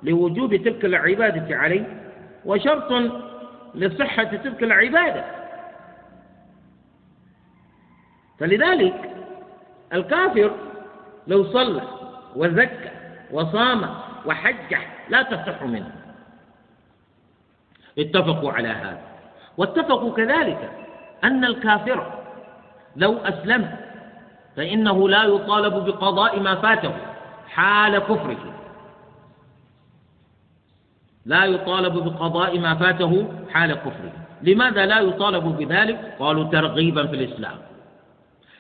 [0.06, 1.86] لوجوب تلك العبادة عليه
[2.46, 2.92] وشرط
[3.76, 5.26] لصحة تلك العبادة.
[8.40, 9.12] فلذلك
[9.94, 10.52] الكافر
[11.28, 11.82] لو صلى
[12.36, 12.92] وزكى
[13.32, 13.96] وصام
[14.26, 14.76] وحج
[15.10, 15.92] لا تصح منه.
[18.00, 19.02] اتفقوا على هذا.
[19.58, 20.72] واتفقوا كذلك
[21.24, 22.24] أن الكافر
[22.96, 23.76] لو أسلم
[24.56, 26.94] فإنه لا يطالب بقضاء ما فاته
[27.48, 28.54] حال كفره.
[31.26, 34.12] لا يطالب بقضاء ما فاته حال كفره.
[34.42, 37.58] لماذا لا يطالب بذلك؟ قالوا ترغيبا في الإسلام.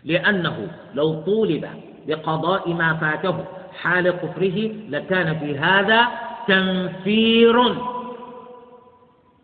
[0.04, 1.66] لأنه لو طولب
[2.08, 3.46] بقضاء ما فاته
[3.82, 6.08] حال كفره لكان في هذا
[6.48, 7.76] تنفير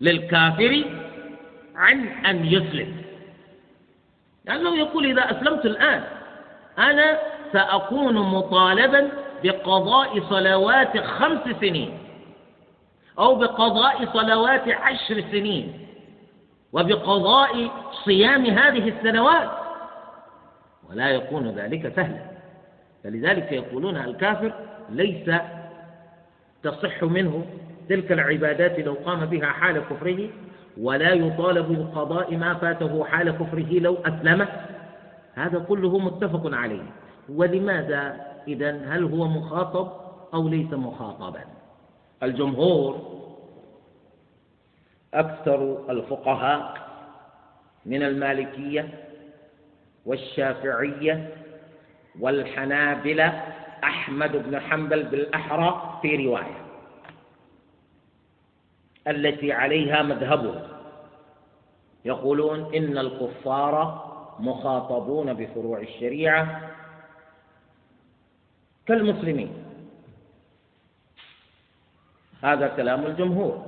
[0.02, 0.84] للكافر
[1.76, 3.02] عن أن يسلم.
[4.46, 6.04] لأنه يقول إذا أسلمت الآن
[6.80, 7.20] أنا
[7.54, 9.10] سأكون مطالبا
[9.44, 11.98] بقضاء صلوات خمس سنين.
[13.22, 15.88] أو بقضاء صلوات عشر سنين
[16.74, 17.72] وبقضاء
[18.06, 19.50] صيام هذه السنوات
[20.90, 22.32] ولا يكون ذلك سهلا.
[23.04, 24.54] فلذلك يقولون الكافر
[24.90, 25.32] ليس
[26.64, 27.46] تصح منه
[27.90, 30.30] تلك العبادات لو قام بها حال كفره
[30.78, 34.48] ولا يطالب بقضاء ما فاته حال كفره لو أسلم.
[35.34, 36.84] هذا كله متفق عليه.
[37.30, 39.92] ولماذا إذا هل هو مخاطب
[40.34, 41.61] أو ليس مخاطبا؟
[42.24, 43.12] الجمهور
[45.14, 46.82] أكثر الفقهاء
[47.86, 48.90] من المالكية
[50.06, 51.36] والشافعية
[52.20, 53.28] والحنابلة
[53.84, 56.62] أحمد بن حنبل بالأحرى في رواية
[59.08, 60.62] التي عليها مذهبه.
[62.06, 64.02] يقولون إن الكفار
[64.40, 66.72] مخاطبون بفروع الشريعة
[68.86, 69.71] كالمسلمين.
[72.42, 73.66] هذا كلام الجمهور.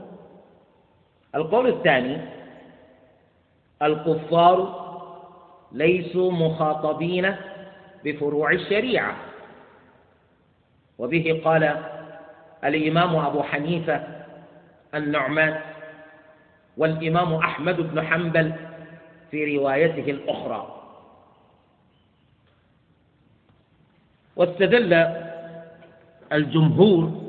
[1.35, 2.17] القول الثاني
[3.81, 4.83] الكفار
[5.71, 7.35] ليسوا مخاطبين
[8.05, 9.15] بفروع الشريعة.
[10.97, 11.83] وبه قال
[12.63, 14.03] الإمام أبو حنيفة
[14.95, 15.59] النعمان
[16.77, 18.53] والإمام أحمد بن حنبل
[19.31, 20.79] في روايته الأخرى.
[24.35, 24.93] واستدل
[26.33, 27.22] الجمهور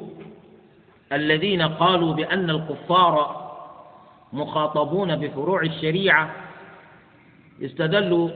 [1.12, 3.44] الذين قالوا بأن الكفار
[4.32, 6.30] مخاطبون بفروع الشريعة
[7.62, 8.30] استدلوا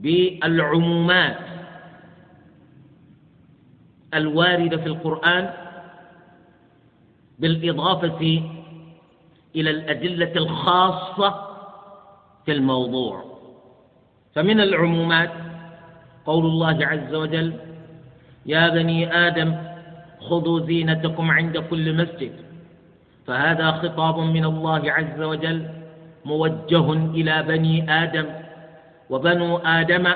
[0.00, 1.36] بالعمومات
[4.14, 5.50] الواردة في القرآن
[7.38, 8.42] بالإضافة
[9.56, 11.46] إلى الأدلة الخاصة
[12.46, 13.24] في الموضوع.
[14.34, 15.32] فمن العمومات
[16.26, 17.52] قول الله عز وجل
[18.46, 19.75] يا بني آدم
[20.20, 22.32] خذوا زينتكم عند كل مسجد.
[23.26, 25.68] فهذا خطاب من الله عز وجل
[26.24, 28.26] موجه إلى بني آدم.
[29.10, 30.12] وبنو آدم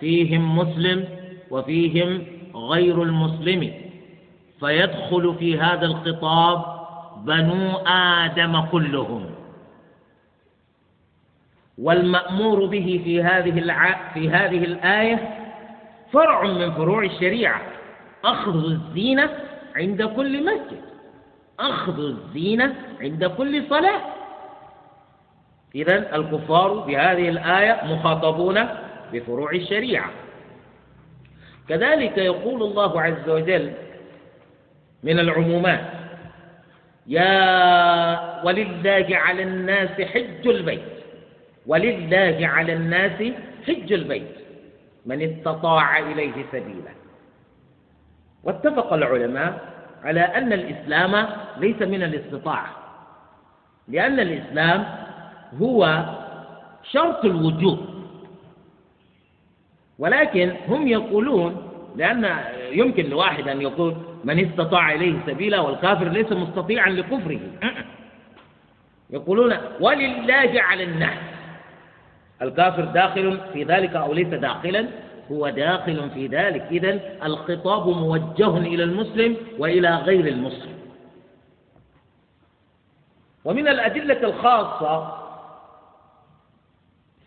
[0.00, 1.04] فيهم مسلم
[1.50, 2.22] وفيهم
[2.54, 3.72] غير المسلم.
[4.60, 6.64] فيدخل في هذا الخطاب
[7.24, 9.26] بنو آدم كلهم.
[11.78, 13.54] والمأمور به في هذه.
[14.14, 15.18] في هذه الآية
[16.12, 17.79] فرع من فروع الشريعة.
[18.24, 19.30] أخذ الزينة
[19.76, 20.80] عند كل مسجد.
[21.60, 24.00] أخذ الزينة عند كل صلاة.
[25.74, 28.68] إذا الكفار بهذه الآية مخاطبون
[29.12, 30.10] بفروع الشريعة.
[31.68, 33.72] كذلك يقول الله عز وجل
[35.02, 35.84] من العمومات
[37.06, 40.82] يا ولله على الناس حج البيت.
[41.66, 43.22] ولله على الناس
[43.66, 44.36] حج البيت.
[45.06, 46.99] من استطاع إليه سبيلا.
[48.44, 49.60] واتفق العلماء
[50.04, 51.26] على أن الإسلام
[51.56, 52.70] ليس من الاستطاعة
[53.88, 54.84] لأن الإسلام
[55.60, 56.04] هو
[56.92, 57.78] شرط الوجوب.
[59.98, 62.36] ولكن هم يقولون لأن
[62.72, 67.40] يمكن لواحد أن يقول من استطاع إليه سبيلا والكافر ليس مستطيعا لكفره.
[69.10, 71.18] يقولون ولله على الناس
[72.42, 74.88] الكافر داخل في ذلك أو ليس داخلا؟
[75.30, 76.62] هو داخل في ذلك.
[76.62, 80.78] إذا الخطاب موجه إلى المسلم وإلى غير المسلم.
[83.44, 85.16] ومن الأدلة الخاصة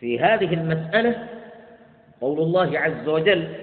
[0.00, 1.28] في هذه المسألة
[2.20, 3.54] قول الله عز وجل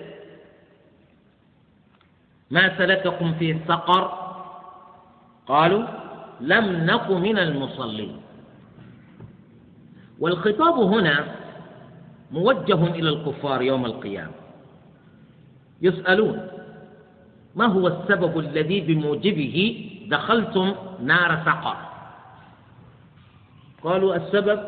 [2.51, 4.31] ما سلككم في سقر
[5.47, 5.83] قالوا
[6.41, 8.21] لم نك من المصلين.
[10.19, 11.40] والخطاب هنا
[12.31, 14.31] موجه إلى الكفار يوم القيامة.
[15.81, 16.47] يسألون
[17.55, 21.77] ما هو السبب الذي بموجبه دخلتم نار سقر؟
[23.83, 24.59] قالوا السبب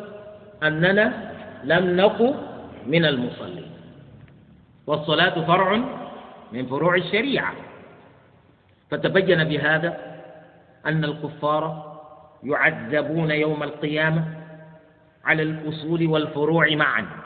[0.62, 1.32] أننا
[1.64, 2.34] لم نك
[2.86, 3.70] من المصلين.
[4.86, 5.80] والصلاة فرع
[6.52, 7.54] من فروع الشريعة.
[8.90, 9.96] فتبين بهذا
[10.86, 11.94] أن الكفار
[12.42, 14.24] يعذبون يوم القيامة
[15.24, 17.23] على الأصول والفروع معا.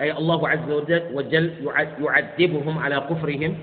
[0.00, 0.70] أي الله عز
[1.14, 1.52] وجل
[2.00, 3.54] يعذبهم على كفرهم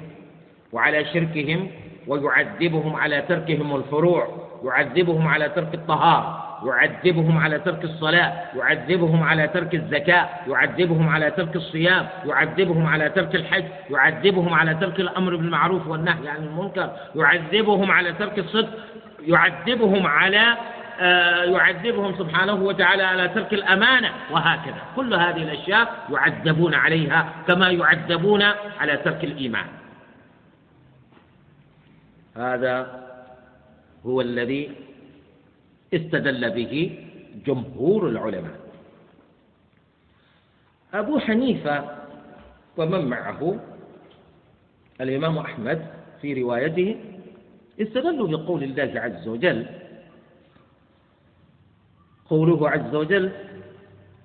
[0.74, 1.68] وعلى شركهم
[2.08, 4.28] ويعذبهم على تركهم الفروع
[4.64, 11.56] يعذبهم على ترك الطهارة يعذبهم على ترك الصلاة يعذبهم على ترك الزكاة يعذبهم على ترك
[11.56, 18.14] الصيام يعذبهم على ترك الحج يعذبهم على ترك الأمر بالمعروف والنهي عن المنكر يعذبهم على
[18.14, 18.70] ترك الصدق
[19.28, 20.58] يعذبهم على
[21.54, 24.12] يعذبهم سبحانه وتعالى على ترك الأمانة.
[24.32, 28.42] وهكذا كل هذه الأشياء يعذبون عليها كما يعذبون
[28.80, 29.66] على ترك الإيمان.
[32.36, 33.06] هذا
[34.06, 34.72] هو الذي
[35.94, 37.00] استدل به
[37.46, 38.60] جمهور العلماء.
[40.94, 41.84] أبو حنيفة
[42.78, 43.60] ومن معه
[45.02, 45.88] الإمام أحمد
[46.22, 46.96] في روايته
[47.82, 49.66] استدلوا بقول الله عز وجل
[52.30, 53.32] قوله عز وجل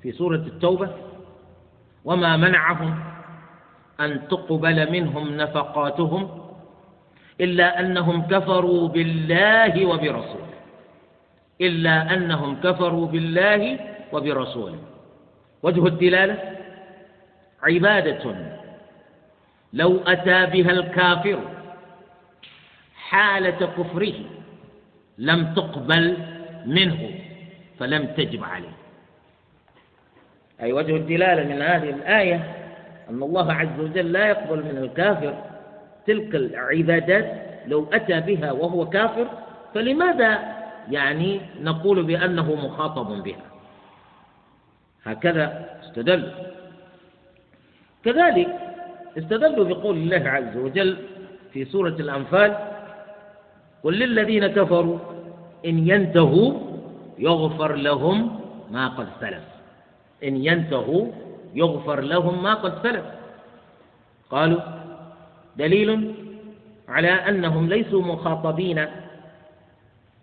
[0.03, 0.91] في سورة التوبة
[2.05, 3.05] وما منعهم
[4.01, 6.41] أن تقبل منهم نفقاتهم
[7.41, 10.51] إلا أنهم كفروا بالله وبرسوله
[11.61, 13.79] إلا أنهم كفروا بالله
[14.13, 14.79] وبرسوله.
[15.63, 16.57] وجه الدلالة
[17.63, 18.37] عبادة
[19.73, 21.41] لو أتى بها الكافر
[22.97, 24.15] حالة كفره
[25.19, 26.17] لم تقبل
[26.67, 27.20] منه.
[27.81, 28.77] فلم تجب عليه.
[30.63, 32.55] أي وجه الدلالة من هذه الآية
[33.11, 35.35] أن الله عز وجل لا يقبل من الكافر
[36.07, 39.27] تلك العبادات لو أتى بها وهو كافر
[39.75, 40.39] فلماذا
[40.91, 43.43] يعني نقول بأنه مخاطب بها؟
[45.05, 46.33] هكذا استدل.
[48.05, 48.49] كذلك
[49.19, 50.97] استدلوا بقول الله عز وجل
[51.53, 52.57] في سورة الأنفال
[53.85, 54.99] قل للذين كفروا
[55.67, 56.70] إن ينتهوا
[57.21, 58.41] يغفر لهم
[58.71, 59.45] ما قد سلف.
[60.25, 61.07] إن ينتهوا
[61.55, 63.05] يغفر لهم ما قد سلف.
[64.31, 64.61] قالوا
[65.57, 66.15] دليل
[66.89, 68.87] على أنهم ليسوا مخاطبين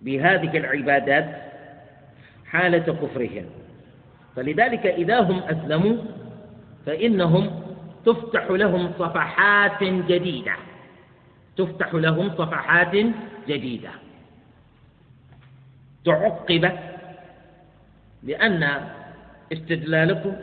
[0.01, 1.27] بهذه العبادات
[2.45, 3.45] حالة كفرهم.
[4.35, 5.97] فلذلك إذا هم أسلموا
[6.85, 7.61] فإنهم
[8.05, 10.55] تفتح لهم صفحات جديدة.
[11.57, 12.95] تفتح لهم صفحات
[13.47, 13.89] جديدة.
[16.05, 16.86] تعقب
[18.23, 18.87] لأن
[19.53, 20.33] استدلالكم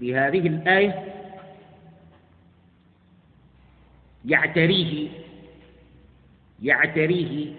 [0.00, 1.04] بهذه الآية
[4.24, 5.08] يعتريه
[6.62, 7.52] يعتريه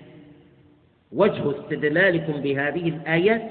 [1.12, 3.42] وجه استدلالكم بهذه الآيات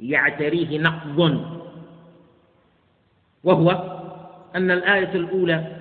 [0.00, 1.20] يعتريه نقض.
[3.44, 3.70] وهو
[4.56, 5.76] أن الآية الأولى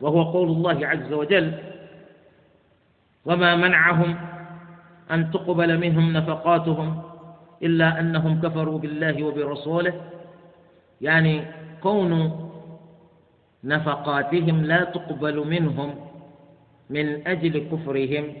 [0.00, 1.52] وهو قول الله عز وجل
[3.24, 4.16] وما منعهم
[5.10, 7.02] أن تقبل منهم نفقاتهم
[7.64, 9.94] إلا أنهم كفروا بالله وبرسوله.
[11.00, 11.44] يعني
[11.82, 12.10] كون
[13.64, 15.94] نفقاتهم لا تقبل منهم
[16.90, 18.32] من أجل كفرهم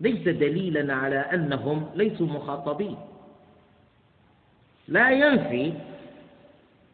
[0.00, 2.96] ليس دليلا على أنهم ليسوا مخاطبين.
[4.88, 5.72] لا ينفي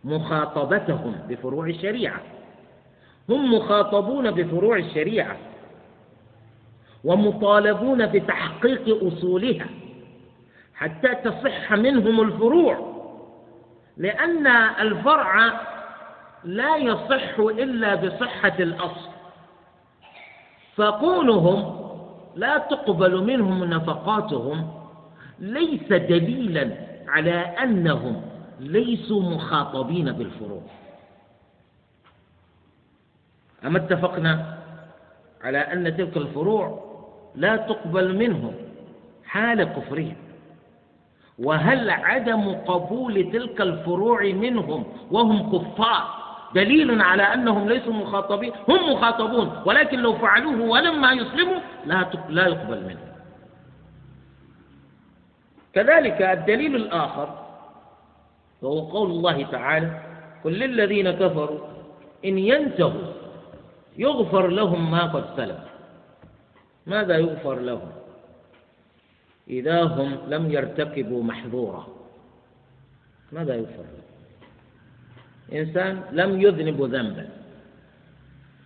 [0.05, 2.20] مخاطبتهم بفروع الشريعة.
[3.28, 5.36] هم مخاطبون بفروع الشريعة
[7.05, 9.66] ومطالبون بتحقيق أصولها.
[10.79, 12.99] حتى تصح منهم الفروع.
[13.97, 14.47] لأن
[14.81, 15.61] الفرع
[16.45, 19.11] لا يصح إلا بصحة الأصل.
[20.76, 21.89] فقولهم
[22.37, 24.70] لا تقبل منهم نفقاتهم.
[25.39, 26.70] ليس دليلا
[27.09, 28.22] على أنهم
[28.61, 30.62] ليسوا مخاطبين بالفروع.
[33.64, 34.59] أما اتفقنا
[35.45, 36.89] على أن تلك الفروع
[37.35, 38.55] لا تقبل منهم
[39.24, 40.28] حال كفرهم.
[41.39, 46.18] وهل عدم قبول تلك الفروع منهم وهم كفار
[46.55, 52.80] دليل على أنهم ليسوا مخاطبين؟ هم مخاطبون ولكن لو فعلوه ولما يسلموا لا لا يقبل
[52.84, 53.09] منهم.
[55.72, 57.45] كذلك الدليل الآخر
[58.62, 60.01] وهو قول الله تعالى
[60.45, 61.59] قل للذين كفروا
[62.24, 63.12] إن ينتهوا
[63.99, 65.59] يغفر لهم ما قد سلف.
[66.86, 67.97] ماذا يغفر لهم؟
[69.51, 71.86] إذا هم لم يرتكبوا محظورا.
[73.32, 73.84] ماذا لهم
[75.53, 77.28] إنسان لم يذنب ذنبا.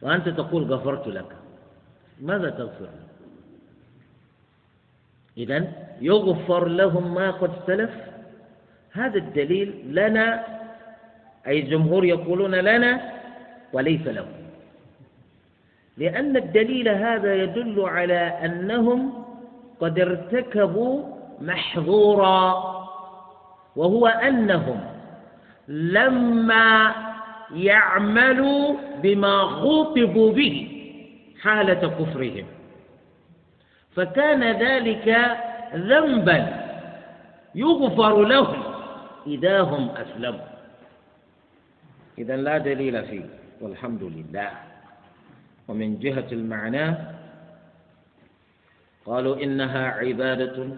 [0.03, 1.37] وأنت تقول غفرت لك.
[2.21, 3.07] ماذا تغفر له؟
[5.37, 7.91] إذا يغفر لهم ما قد سلف.
[8.93, 10.45] هذا الدليل لنا.
[11.47, 13.13] أي الجمهور يقولون لنا
[13.73, 14.27] وليس له
[15.97, 19.22] لأن الدليل هذا يدل على أنهم
[19.83, 21.05] قد ارتكبوا
[21.41, 22.43] محظورا
[23.77, 24.81] وهو أنهم
[25.69, 26.95] لما
[27.55, 30.57] يعملوا بما خوطبوا به
[31.43, 32.47] حالة كفرهم.
[33.97, 35.37] فكان ذلك
[35.75, 36.41] ذنبا
[37.55, 38.63] يغفر لهم
[39.27, 40.49] إذا هم أسلموا.
[42.19, 43.27] إذا لا دليل فيه
[43.61, 44.51] والحمد لله.
[45.69, 46.97] ومن جهة المعنى
[49.07, 50.69] قالوا إنها عبادة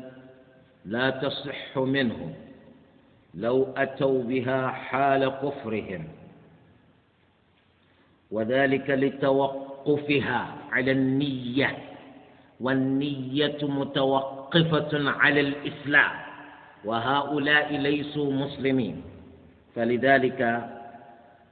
[0.84, 2.34] لا تصح منهم
[3.34, 6.04] لو أتوا بها حال كفرهم.
[8.30, 11.76] وذلك لتوقفها على النية.
[12.60, 16.12] والنية متوقفة على الإسلام.
[16.84, 19.02] وهؤلاء ليسوا مسلمين.
[19.74, 20.70] فلذلك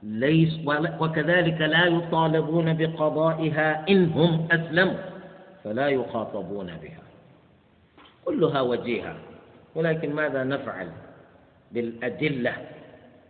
[0.03, 0.53] ليس
[0.99, 5.12] وكذلك لا يطالبون بقضائها إن هم أسلموا.
[5.63, 7.03] فلا يخاطبون بها.
[8.25, 9.15] كلها وجيهة.
[9.75, 10.91] ولكن ماذا نفعل
[11.71, 12.67] بالأدلة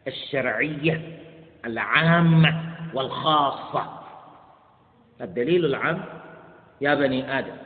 [0.07, 1.19] الشرعية
[1.65, 3.99] العامة والخاصة؟
[5.21, 6.05] الدليل العام
[6.81, 7.57] يا بني آدم.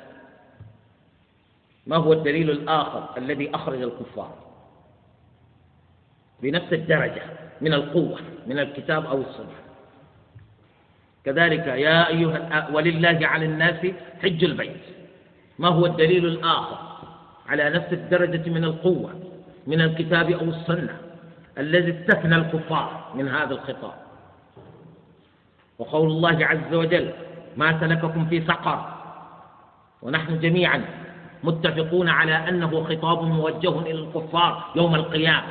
[1.87, 4.35] ما هو الدليل الآخر الذي أخرج الكفار؟
[6.41, 7.23] بنفس الدرجة
[7.61, 9.66] من القوة من الكتاب أو السنة.
[11.27, 13.79] كذلك يا أيها ولله على الناس
[14.23, 14.85] حج البيت.
[15.59, 16.77] ما هو الدليل الآخر
[17.49, 19.11] على نفس الدرجة من القوة
[19.67, 20.97] من الكتاب أو السنة
[21.57, 23.93] الذي استثنى الكفار من هذا الخطاب؟
[25.79, 27.11] وقول الله عز وجل
[27.57, 28.93] ما سلككم في سقر.
[30.01, 30.81] ونحن جميعا
[31.43, 35.47] متفقون على أنه خطاب موجه إلى الكفار يوم القيامة.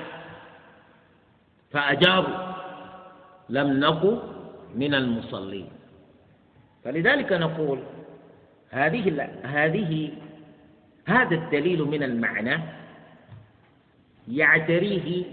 [1.72, 2.34] فأجابوا
[3.48, 4.35] لم نكن
[4.76, 5.68] من المصلين.
[6.84, 7.82] فلذلك نقول
[8.70, 10.12] هذه هذه
[11.06, 12.58] هذا الدليل من المعنى
[14.28, 15.24] يعتريه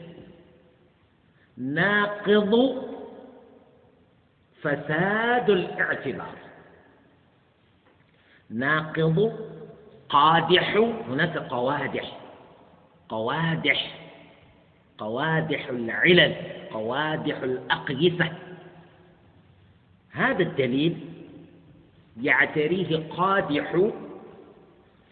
[1.58, 2.84] ناقض
[4.62, 6.36] فساد الاعتبار.
[8.50, 9.40] ناقض
[10.10, 10.76] قادح
[11.10, 12.18] هناك قوادح
[13.10, 14.00] قوادح
[14.98, 16.36] قوادح العلل
[16.72, 18.32] قوادح الأقيسة.
[20.14, 20.98] هذا الدليل
[22.22, 23.90] يعتريه قادح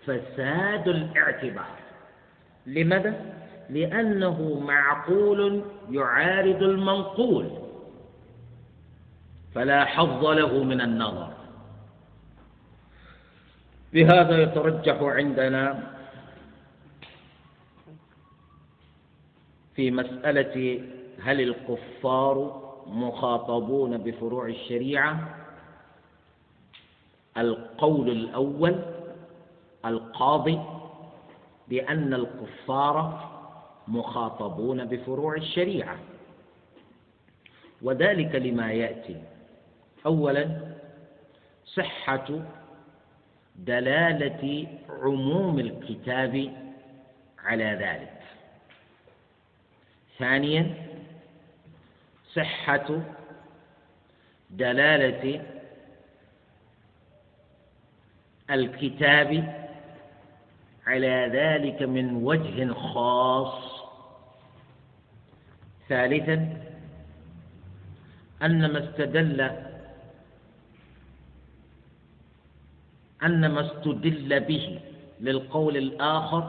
[0.06, 1.76] فساد الاعتبار.
[2.66, 3.36] لماذا؟
[3.70, 7.50] لأنه معقول يعارض المنقول.
[9.56, 11.34] فلا حظ له من النظر.
[13.94, 15.94] بهذا يترجح عندنا
[19.76, 20.84] في مسألة
[21.22, 25.38] هل الكفار مخاطبون بفروع الشريعة.
[27.38, 28.82] القول الأول
[29.86, 30.60] القاضي
[31.68, 33.30] بأن الكفار
[33.88, 35.98] مخاطبون بفروع الشريعة.
[37.82, 39.22] وذلك لما يأتي.
[40.06, 40.60] أولا
[41.66, 42.28] صحة
[43.56, 46.54] دلالة عموم الكتاب
[47.44, 48.22] على ذلك.
[50.20, 50.91] ثانيا
[52.36, 53.02] صحة
[54.50, 55.46] دلالة
[58.52, 59.62] الكتاب
[60.88, 63.82] على ذلك من وجه خاص.
[65.90, 66.58] ثالثا
[68.44, 69.42] أن ما استدل
[73.24, 74.80] أن ما استدل به
[75.20, 76.44] للقول الآخر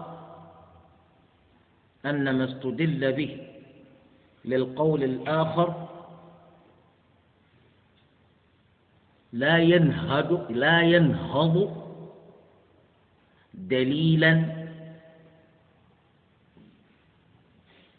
[2.06, 3.51] أن ما استدل به
[4.44, 5.88] للقول الآخر
[9.32, 11.82] لا ينهض لا ينهض
[13.54, 14.62] دليلا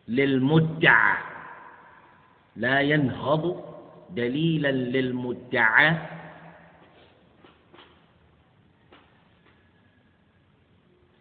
[0.07, 1.17] للمدعى.
[2.55, 3.73] لا ينهض
[4.09, 5.97] دليلا للمدعى.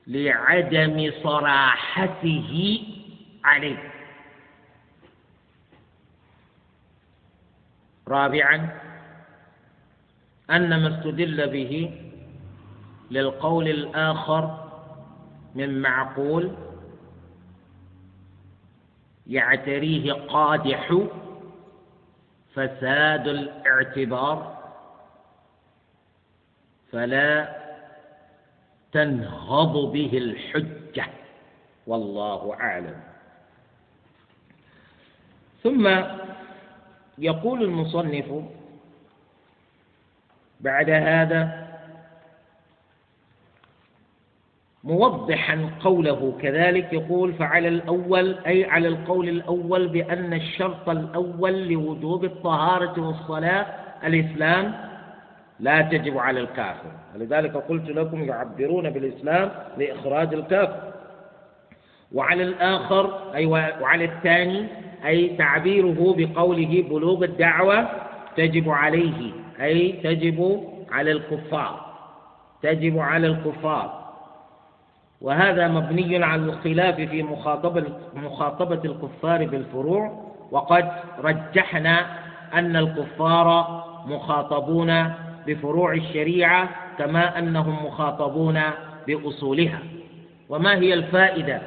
[0.07, 2.83] لعدم صراحته
[3.45, 3.91] عليه.
[8.09, 8.68] رابعا
[10.50, 12.00] أن ما استدل به
[13.11, 14.68] للقول الآخر
[15.55, 16.53] من معقول
[19.26, 20.98] يعتريه قادح
[22.55, 24.62] فساد الاعتبار
[26.92, 27.57] فلا
[28.92, 31.07] تنهض به الحجة
[31.86, 33.00] والله أعلم.
[35.62, 35.88] ثم
[37.18, 38.26] يقول المصنف
[40.60, 41.68] بعد هذا
[44.84, 53.00] موضحا قوله كذلك يقول فعلى الأول أي على القول الأول بأن الشرط الأول لوجوب الطهارة
[53.00, 53.66] والصلاة
[54.04, 54.74] الإسلام
[55.60, 56.92] لا تجب على الكافر.
[57.14, 60.92] ولذلك قلت لكم يعبرون بالإسلام لإخراج الكافر.
[62.12, 64.68] وعلى الآخر أي وعلى الثاني
[65.07, 67.88] أي تعبيره بقوله بلوغ الدعوة
[68.36, 71.92] تجب عليه أي تجب على الكفار
[72.62, 74.03] تجب على الكفار.
[75.20, 77.84] وهذا مبني على الخلاف في مخاطبة
[78.14, 82.07] مخاطبة الكفار بالفروع وقد رجحنا
[82.55, 85.12] أن الكفار مخاطبون
[85.46, 88.61] بفروع الشريعة كما أنهم مخاطبون
[89.07, 89.78] بأصولها.
[90.48, 91.62] وما هي الفائدة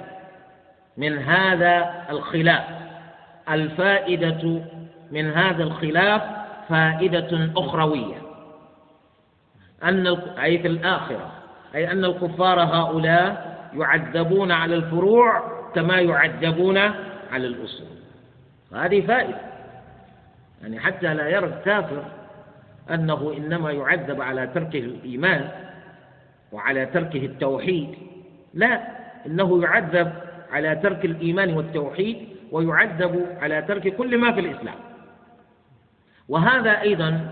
[0.98, 2.85] من هذا الخلاف؟
[3.50, 4.62] الفائدة
[5.12, 6.22] من هذا الخلاف
[6.70, 8.16] فائدة أخروية.
[9.84, 10.08] أن
[10.44, 11.32] أي في الآخرة
[11.76, 15.44] أي أن الكفار هؤلاء يعذبون على الفروع
[15.76, 16.78] كما يعذبون
[17.32, 17.88] على الأصول
[18.74, 19.42] هذه فائدة.
[20.62, 22.04] يعني حتى لا يرى الكافر
[22.92, 25.50] أنه إنما يعذب على تركه الإيمان
[26.52, 27.96] وعلى تركه التوحيد.
[28.54, 28.82] لا
[29.26, 30.12] إنه يعذب
[30.52, 34.76] على ترك الإيمان والتوحيد ويعذب على ترك كل ما في الإسلام.
[36.30, 37.30] وهذا أيضا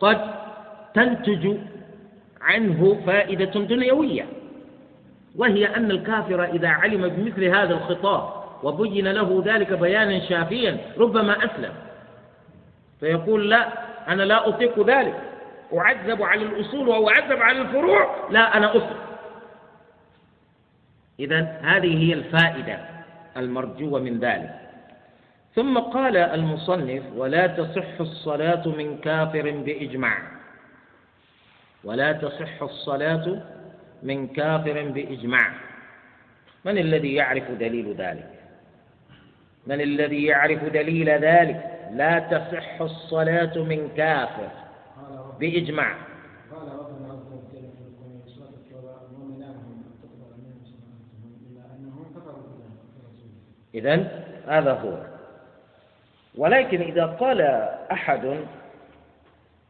[0.00, 0.30] قد
[0.94, 1.56] تنتج
[2.40, 4.26] عنه فائدة دنيوية
[5.36, 8.32] وهي أن الكافر إذا علم بمثل هذا الخطاب
[8.62, 11.72] وبين له ذلك بيانا شافيا ربما أسلم.
[13.00, 13.68] فيقول لا
[14.12, 15.20] أنا لا أطيق ذلك.
[15.74, 18.98] أعذب على الأصول وأعذب على الفروع لا أنا أسلم.
[21.20, 22.97] إذا هذه هي الفائدة.
[23.38, 24.54] المرجوة من ذلك.
[25.54, 30.18] ثم قال المصنف ولا تصح الصلاة من كافر بإجماع.
[31.84, 33.42] ولا تصح الصلاة
[34.02, 35.52] من كافر بإجماع.
[36.64, 38.30] من الذي يعرف دليل ذلك؟
[39.66, 44.48] من الذي يعرف دليل ذلك؟ لا تصح الصلاة من كافر
[45.40, 45.96] بإجماع.
[53.74, 54.08] إذن
[54.48, 54.98] هذا هو
[56.34, 57.40] ولكن إذا قال
[57.92, 58.36] أحد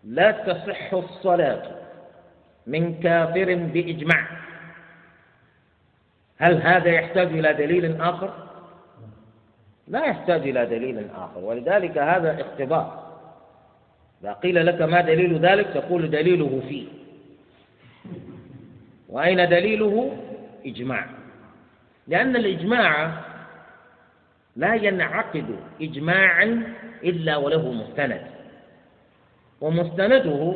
[0.04, 1.62] لا تصح الصلاة
[2.66, 4.26] من كافر بإجماع
[6.38, 8.34] هل هذا يحتاج إلى دليل آخر؟
[9.88, 13.08] لا يحتاج إلى دليل آخر ولذلك هذا اختبار
[14.22, 16.86] إذا قيل لك ما دليل ذلك تقول دليله فيه
[19.08, 20.16] وأين دليله؟
[20.66, 21.06] إجماع
[22.08, 23.12] لأن الإجماع
[24.58, 25.48] لا ينعقد
[25.82, 26.62] إجماعا
[27.04, 28.22] إلا وله مستند.
[29.60, 30.54] ومستنده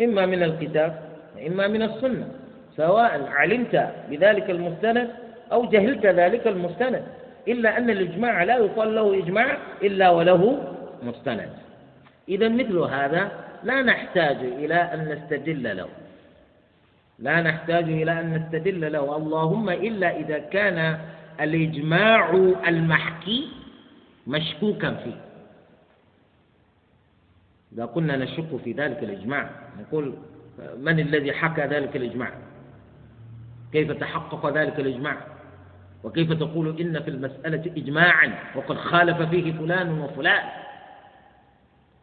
[0.00, 0.92] إما من الكتاب
[1.36, 2.28] وإما من السنة
[2.76, 3.74] سواء علمت
[4.10, 5.08] بذلك المستند
[5.52, 7.02] أو جهلت ذلك المستند
[7.48, 10.42] إلا أن الإجماع لا يقال له إجماع إلا وله
[11.02, 11.50] مستند.
[12.28, 13.30] إذا مثل هذا
[13.64, 15.88] لا نحتاج إلى أن نستدل له.
[17.18, 19.16] لا نحتاج إلى أن نستدل له.
[19.16, 20.98] اللهم إلا إذا كان
[21.40, 22.30] الإجماع
[22.68, 23.48] المحكي
[24.26, 25.20] مشكوكا فيه.
[27.72, 30.14] إذا كنا نشك في ذلك الإجماع نقول
[30.78, 32.30] من الذي حكى ذلك الإجماع؟
[33.72, 35.16] كيف تحقق ذلك الإجماع؟
[36.04, 40.44] وكيف تقول إن في المسألة إجماعا وقد خالف فيه فلان وفلان؟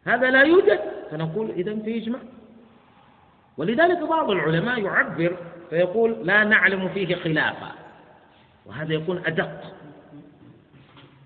[0.04, 0.80] هذا لا يوجد.
[1.10, 2.20] فنقول إذا في إجماع.
[3.56, 5.36] ولذلك بعض العلماء يعبر
[5.70, 7.81] فيقول لا نعلم فيه خلافا.
[8.66, 9.74] وهذا يكون أدق.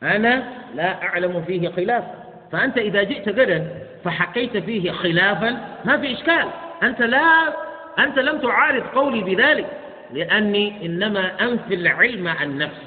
[0.02, 2.24] أنا لا أعلم فيه خلافا.
[2.52, 3.68] فأنت إذا جئت غدا
[4.04, 5.50] فحكيت فيه خلافا
[5.84, 6.48] ما في إشكال.
[6.82, 7.54] أنت لا
[7.98, 9.66] أنت لم تعارض قولي بذلك.
[10.12, 12.86] لأني إنما أنفي العلم عن نفسي.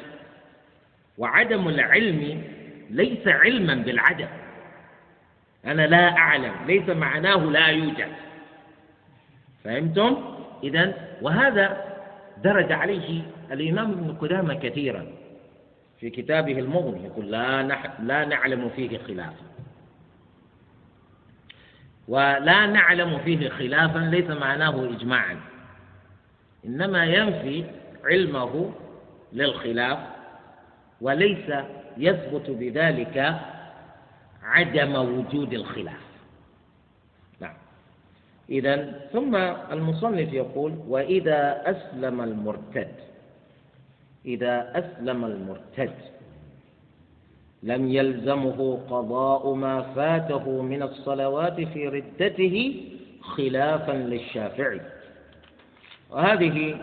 [1.17, 2.43] وعدم العلم
[2.89, 4.27] ليس علما بالعدم.
[5.65, 6.53] أنا لا أعلم.
[6.67, 8.07] ليس معناه لا يوجد.
[9.63, 11.83] فهمتم؟ إذا وهذا
[12.43, 13.21] درج عليه
[13.51, 15.05] الإمام ابن قدامة كثيرا
[15.99, 18.01] في كتابه المغني يقول لا نح...
[18.01, 19.45] لا نعلم فيه خلافا.
[22.07, 25.39] ولا نعلم فيه خلافا ليس معناه إجماعا.
[26.65, 27.65] إنما ينفي
[28.05, 28.71] علمه
[29.33, 29.99] للخلاف
[31.01, 31.53] وليس
[31.97, 33.39] يثبت بذلك
[34.43, 36.08] عدم وجود الخلاف.
[38.49, 39.35] إذا ثم
[39.71, 42.91] المصنف يقول وإذا أسلم المرتد.
[44.25, 45.93] إذا أسلم المرتد.
[47.63, 52.85] لم يلزمه قضاء ما فاته من الصلوات في ردته
[53.21, 54.81] خلافا للشافعي.
[56.11, 56.77] وهذه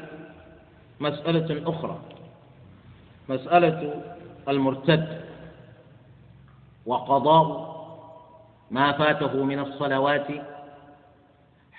[1.01, 1.99] مسألة أخرى.
[3.29, 4.03] مسألة
[4.49, 5.21] المرتد.
[6.87, 7.77] وقضاء
[8.71, 10.27] ما فاته من الصلوات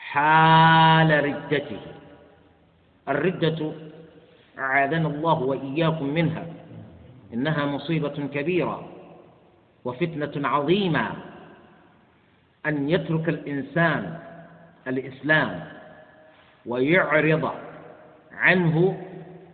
[0.08, 1.80] حال ردته.
[3.10, 3.72] الردة
[4.60, 6.46] أعاذنا الله وإياكم منها.
[7.34, 8.88] إنها مصيبة كبيرة
[9.86, 11.12] وفتنة عظيمة.
[12.66, 14.20] أن يترك الإنسان
[14.88, 15.64] الإسلام
[16.66, 17.52] ويعرض
[18.32, 19.04] عنه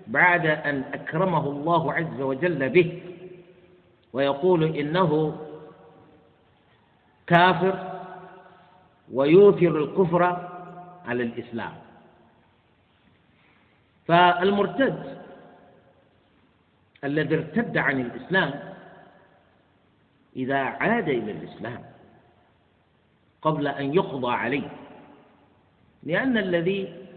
[0.08, 3.02] بعد أن أكرمه الله عز وجل به.
[4.14, 5.38] ويقول إنه
[7.28, 7.93] كافر
[9.12, 10.24] ويوثر الكفر
[11.06, 11.74] على الإسلام.
[14.08, 15.18] فالمرتد
[17.04, 18.74] الذي ارتد عن الإسلام
[20.36, 21.84] إذا عاد إلى الإسلام
[23.42, 24.70] قبل أن يقضى عليه
[26.04, 27.08] لأن الذي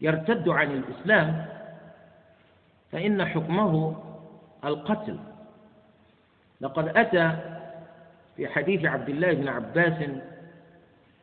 [0.00, 1.46] يرتد عن الإسلام
[2.92, 4.02] فإن حكمه
[4.64, 5.18] القتل.
[6.60, 7.55] لقد أتى
[8.36, 10.08] في حديث عبد الله بن عباس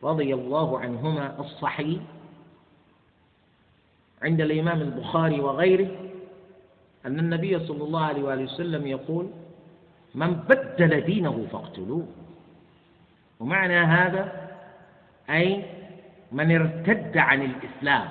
[0.03, 2.01] رضي الله عنهما الصحيح
[4.23, 5.87] عند الإمام البخاري وغيره
[7.05, 9.29] أن النبي صلى الله عليه وآله وسلم يقول
[10.15, 12.05] من بدل دينه فاقتلوه.
[13.39, 14.49] ومعنى هذا
[15.29, 15.63] أي
[16.31, 18.07] من ارتد عن الإسلام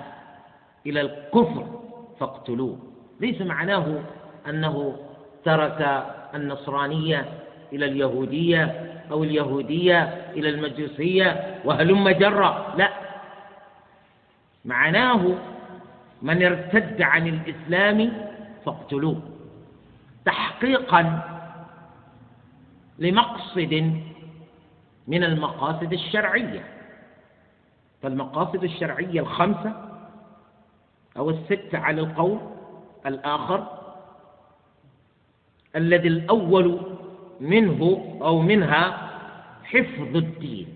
[0.87, 1.81] إلى الكفر
[2.21, 2.79] فاقتلوه.
[3.21, 4.01] ليس معناه
[4.49, 4.97] أنه
[5.45, 7.39] ترك النصرانية
[7.73, 10.03] إلى اليهودية أو اليهودية
[10.37, 12.75] إلى المجوسية وهلم جرا.
[12.77, 12.93] لا.
[14.65, 15.35] معناه
[16.23, 18.13] من ارتد عن الإسلام
[18.67, 19.21] فاقتلوه.
[20.25, 21.23] تحقيقا
[22.99, 24.03] لمقصد
[25.09, 26.65] من المقاصد الشرعية.
[28.03, 29.73] فالمقاصد الشرعية الخمسة
[31.17, 32.39] أو الستة على القول
[33.07, 33.79] الآخر
[35.77, 36.92] الذي الأول
[37.43, 37.81] منه
[38.23, 39.11] أو منها
[39.65, 40.69] حفظ الدين.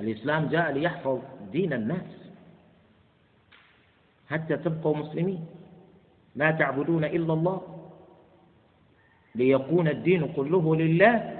[0.00, 1.20] الإسلام جاء ليحفظ
[1.52, 2.32] دين الناس
[4.30, 5.46] حتى تبقوا مسلمين.
[6.36, 7.62] لا تعبدون إلا الله
[9.34, 11.32] ليكون الدين كله لله.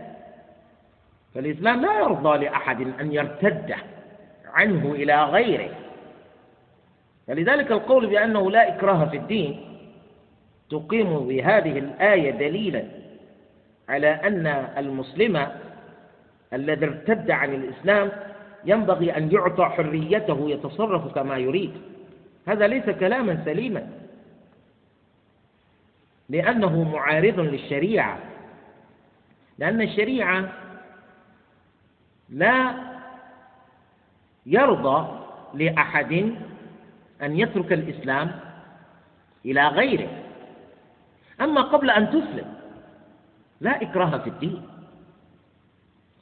[1.34, 3.74] فالإسلام لا يرضى لأحد أن يرتد
[4.44, 5.70] عنه إلى غيره.
[7.26, 9.78] فلذلك القول بأنه لا إكراه في الدين
[10.70, 12.95] تقيم بهذه الآية دليلا.
[13.88, 14.46] على أن
[14.78, 15.48] المسلم
[16.52, 18.12] الذي ارتد عن الإسلام
[18.64, 21.72] ينبغي أن يعطى حريته يتصرف كما يريد.
[22.48, 23.88] هذا ليس كلاما سليما.
[26.28, 28.18] لأنه معارض للشريعة.
[29.58, 30.52] لأن الشريعة
[32.28, 32.74] لا
[34.46, 35.18] يرضى
[35.54, 36.12] لأحد
[37.22, 38.40] أن يترك الإسلام
[39.44, 40.08] إلى غيره.
[41.40, 42.55] أما قبل أن تسلم
[43.60, 44.62] لا إكراه في الدين.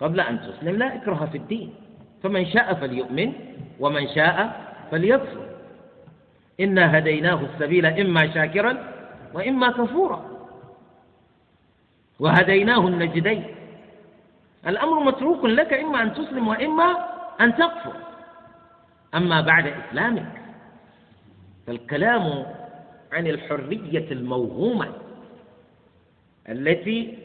[0.01, 1.74] قبل أن تسلم لا إكراه في الدين.
[2.22, 3.32] فمن شاء فليؤمن
[3.80, 4.37] ومن شاء
[4.91, 5.47] فليكفر.
[6.61, 8.72] إنا هديناه السبيل إما شاكرا
[9.35, 10.24] وإما كفورا.
[12.20, 13.45] وهديناه النجدين.
[14.66, 16.97] الأمر متروك لك إما أن تسلم وإما
[17.41, 17.97] أن تكفر.
[19.14, 20.32] أما بعد إسلامك
[21.66, 22.47] فالكلام
[23.12, 24.93] عن الحرية الموهومة
[26.49, 27.18] التي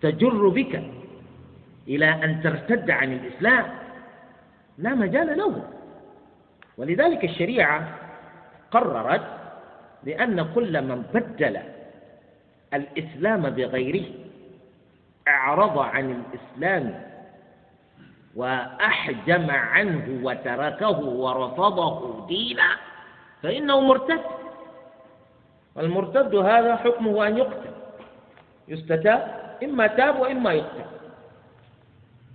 [0.00, 0.82] تجر بك
[1.88, 3.66] إلى أن ترتد عن الإسلام
[4.78, 5.62] لا مجال له.
[6.78, 7.88] ولذلك الشريعة
[8.70, 9.26] قررت
[10.04, 11.58] بأن كل من بدل
[12.74, 14.04] الإسلام بغيره
[15.28, 17.02] أعرض عن الإسلام
[18.36, 22.68] وأحجم عنه وتركه ورفضه دينا
[23.42, 24.20] فإنه مرتد.
[25.74, 27.70] والمرتد هذا حكمه أن يقتل
[28.68, 29.45] يستتاب.
[29.62, 30.84] إما تاب وإما يقتل.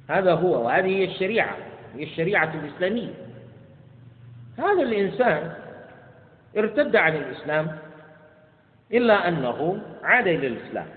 [0.10, 1.58] هذا هو وهذه هي الشريعة
[1.96, 3.14] هي الشريعة الإسلامية.
[4.58, 5.54] هذا الإنسان
[6.58, 7.78] ارتد عن الإسلام
[8.94, 10.88] إلا أنه عاد إلى الإسلام.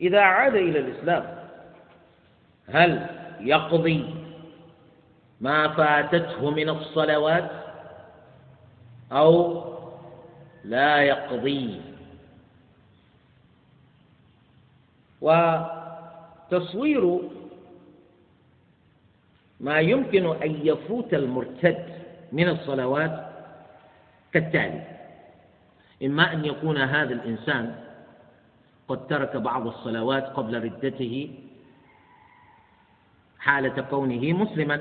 [0.00, 1.36] إذا عاد إلى الإسلام
[2.68, 3.06] هل
[3.40, 4.14] يقضي
[5.40, 7.50] ما فاتته من الصلوات؟
[9.12, 9.64] أو
[10.64, 11.80] لا يقضي
[15.20, 17.20] وتصوير
[19.60, 21.84] ما يمكن أن يفوت المرتد
[22.32, 23.30] من الصلوات
[24.32, 24.82] كالتالي.
[26.04, 27.74] إما أن يكون هذا الإنسان
[28.88, 31.30] قد ترك بعض الصلوات قبل ردته
[33.38, 34.80] حالة كونه مسلما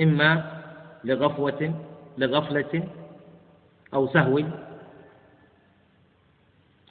[0.00, 0.60] إما
[1.04, 1.74] لغفوة
[2.18, 2.88] لغفلة
[3.94, 4.42] أو سهو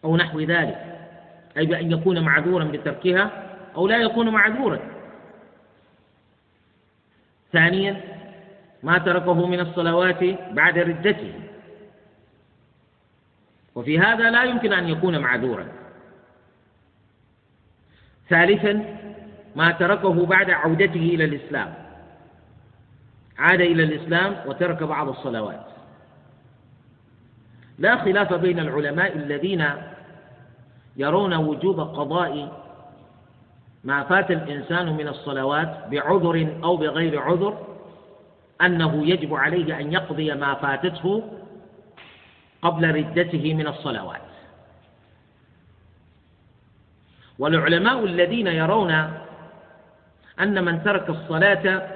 [0.04, 0.97] أو نحو ذلك.
[1.58, 3.32] أي بأن يكون معذورا بتركها
[3.76, 4.80] أو لا يكون معذورا.
[7.54, 8.02] ثانيا
[8.84, 11.34] ما تركه من الصلوات بعد ردته.
[13.76, 15.68] وفي هذا لا يمكن أن يكون معذورا.
[18.30, 18.98] ثالثا
[19.56, 21.74] ما تركه بعد عودته إلى الإسلام.
[23.38, 25.66] عاد إلى الإسلام وترك بعض الصلوات.
[27.80, 29.72] لا خلاف بين العلماء الذين
[30.98, 32.64] يرون وجوب قضاء
[33.84, 37.58] ما فات الإنسان من الصلوات بعذر أو بغير عذر
[38.62, 41.24] أنه يجب عليه أن يقضي ما فاتته
[42.62, 44.22] قبل ردته من الصلوات.
[47.40, 48.92] والعلماء الذين يرون
[50.40, 51.90] أن من ترك الصلاة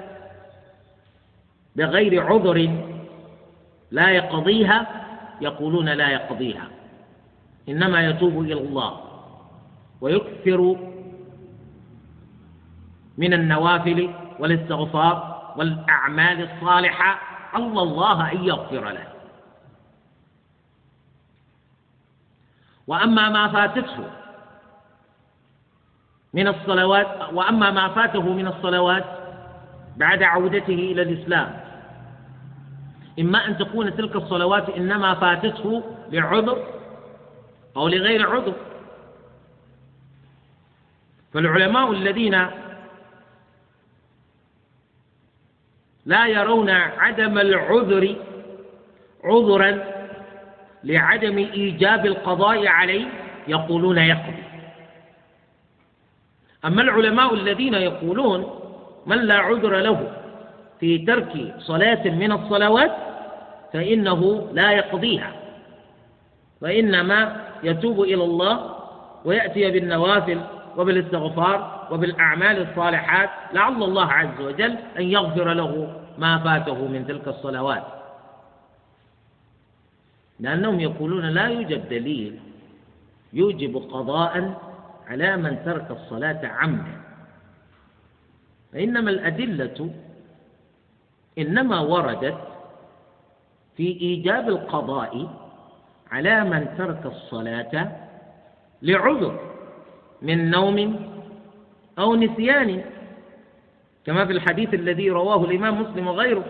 [1.76, 2.78] بغير عذر
[3.90, 4.86] لا يقضيها
[5.40, 6.81] يقولون لا يقضيها.
[7.68, 9.00] إنما يتوب إلى الله
[10.00, 10.76] ويكثر
[13.18, 17.18] من النوافل والاستغفار والأعمال الصالحة.
[17.56, 19.06] الله الله أن يغفر له.
[22.86, 24.04] وأما ما فاتته
[26.34, 29.04] من الصلوات وأما ما فاته من الصلوات
[29.96, 31.60] بعد عودته إلى الإسلام.
[33.18, 35.82] إما أن تكون تلك الصلوات إنما فاتته
[36.12, 36.81] لعذر
[37.76, 38.54] أو لغير عذر
[41.34, 42.46] فالعلماء الذين
[46.06, 48.16] لا يرون عدم العذر
[49.24, 49.84] عذرا
[50.84, 53.06] لعدم إيجاب القضاء عليه
[53.48, 54.42] يقولون يقضي.
[56.64, 58.60] أما العلماء الذين يقولون
[59.06, 60.12] من لا عذر له
[60.80, 62.96] في ترك صلاة من الصلوات
[63.72, 65.32] فإنه لا يقضيها.
[66.60, 68.74] وإنما يتوب إلى الله
[69.24, 70.40] ويأتي بالنوافل
[70.76, 77.84] وبالاستغفار وبالأعمال الصالحات لعل الله عز وجل أن يغفر له ما فاته من تلك الصلوات.
[80.40, 82.40] لأنهم يقولون لا يوجد دليل
[83.32, 84.60] يوجب قضاء
[85.08, 87.00] على من ترك الصلاة عمدا.
[88.72, 89.90] فإنما الأدلة
[91.38, 92.38] إنما وردت
[93.76, 95.41] في إيجاب القضاء
[96.12, 97.88] على من ترك الصلاة
[98.82, 99.40] لعذر
[100.22, 101.06] من نوم
[101.98, 102.84] أو نسيان.
[104.06, 106.44] كما في الحديث الذي رواه الإمام مسلم وغيره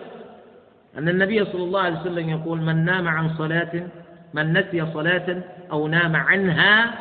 [0.97, 3.87] أن النبي صلى الله عليه وسلم يقول من نام عن صلاة
[4.33, 5.41] من نسي صلاة
[5.71, 6.93] أو نام عنها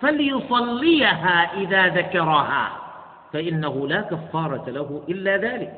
[0.00, 2.72] فليصليها إذا ذكرها
[3.32, 5.72] فإنه لا كفارة له إلا ذلك.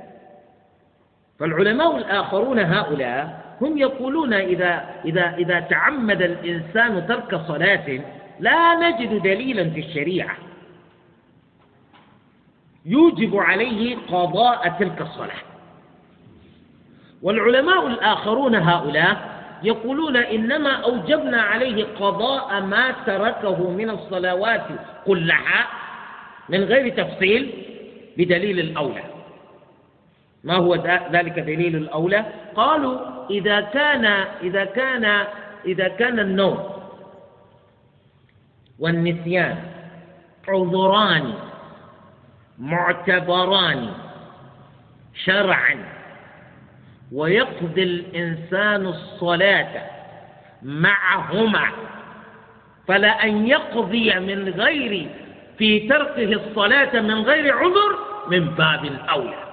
[1.38, 8.00] فالعلماء الآخرون هؤلاء هم يقولون إذا إذا إذا تعمد الإنسان ترك صلاة
[8.40, 10.36] لا نجد دليلا في الشريعة.
[12.86, 15.42] يوجب عليه قضاء تلك الصلاة.
[17.22, 19.30] والعلماء الآخرون هؤلاء
[19.62, 24.66] يقولون إنما أوجبنا عليه قضاء ما تركه من الصلوات
[25.06, 25.66] كلها
[26.48, 27.52] من غير تفصيل
[28.18, 29.09] بدليل الأولى.
[30.44, 30.74] ما هو
[31.12, 32.24] ذلك دليل الأولى؟
[32.54, 32.98] قالوا
[33.30, 34.04] إذا كان
[34.42, 35.26] إذا كان
[35.66, 36.70] إذا كان النوم
[38.78, 39.56] والنسيان
[40.48, 41.34] عذران
[42.58, 43.88] معتبران
[45.24, 45.84] شرعا
[47.12, 49.82] ويقضي الإنسان الصلاة
[50.62, 51.68] معهما
[52.88, 55.08] فلأن يقضي من غير
[55.58, 57.98] في تركه الصلاة من غير عذر
[58.30, 59.49] من باب الأولى.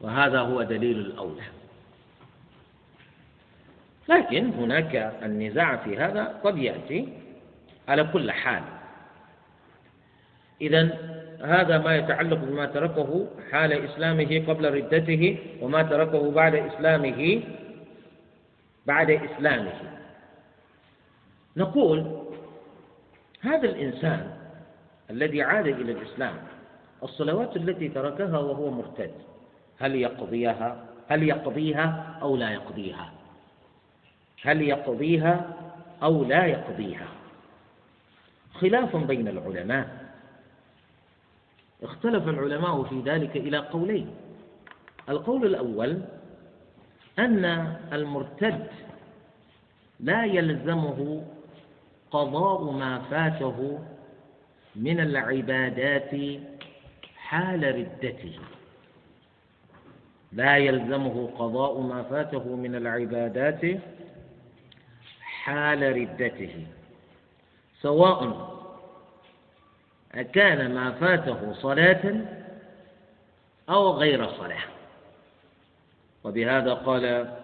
[0.00, 1.42] وهذا هو دليل الأولى.
[4.08, 7.08] لكن هناك النزاع في هذا قد يأتي
[7.88, 8.62] على كل حال.
[10.60, 10.98] إذا
[11.42, 17.42] هذا ما يتعلق بما تركه حال إسلامه قبل ردته وما تركه بعد إسلامه
[18.86, 19.72] بعد إسلامه.
[21.56, 22.22] نقول
[23.40, 24.36] هذا الإنسان
[25.10, 26.34] الذي عاد إلى الإسلام
[27.02, 29.10] الصلوات التي تركها وهو مرتد
[29.80, 33.12] هل يقضيها؟ هل يقضيها أو لا يقضيها؟
[34.42, 35.56] هل يقضيها
[36.02, 37.08] أو لا يقضيها؟
[38.54, 40.10] خلاف بين العلماء.
[41.82, 44.10] اختلف العلماء في ذلك إلى قولين.
[45.08, 46.02] القول الأول
[47.18, 47.44] أن
[47.92, 48.66] المرتد
[50.00, 51.24] لا يلزمه
[52.10, 53.78] قضاء ما فاته
[54.76, 56.40] من العبادات
[57.16, 58.38] حال ردته.
[60.32, 63.60] لا يلزمه قضاء ما فاته من العبادات
[65.20, 66.66] حال ردته.
[67.80, 68.50] سواء
[70.14, 72.24] أكان ما فاته صلاة
[73.68, 74.62] أو غير صلاة.
[76.24, 77.34] وبهذا قال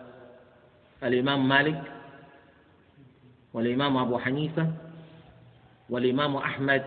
[1.02, 1.82] الإمام مالك
[3.54, 4.70] والإمام أبو حنيفة
[5.90, 6.84] والإمام أحمد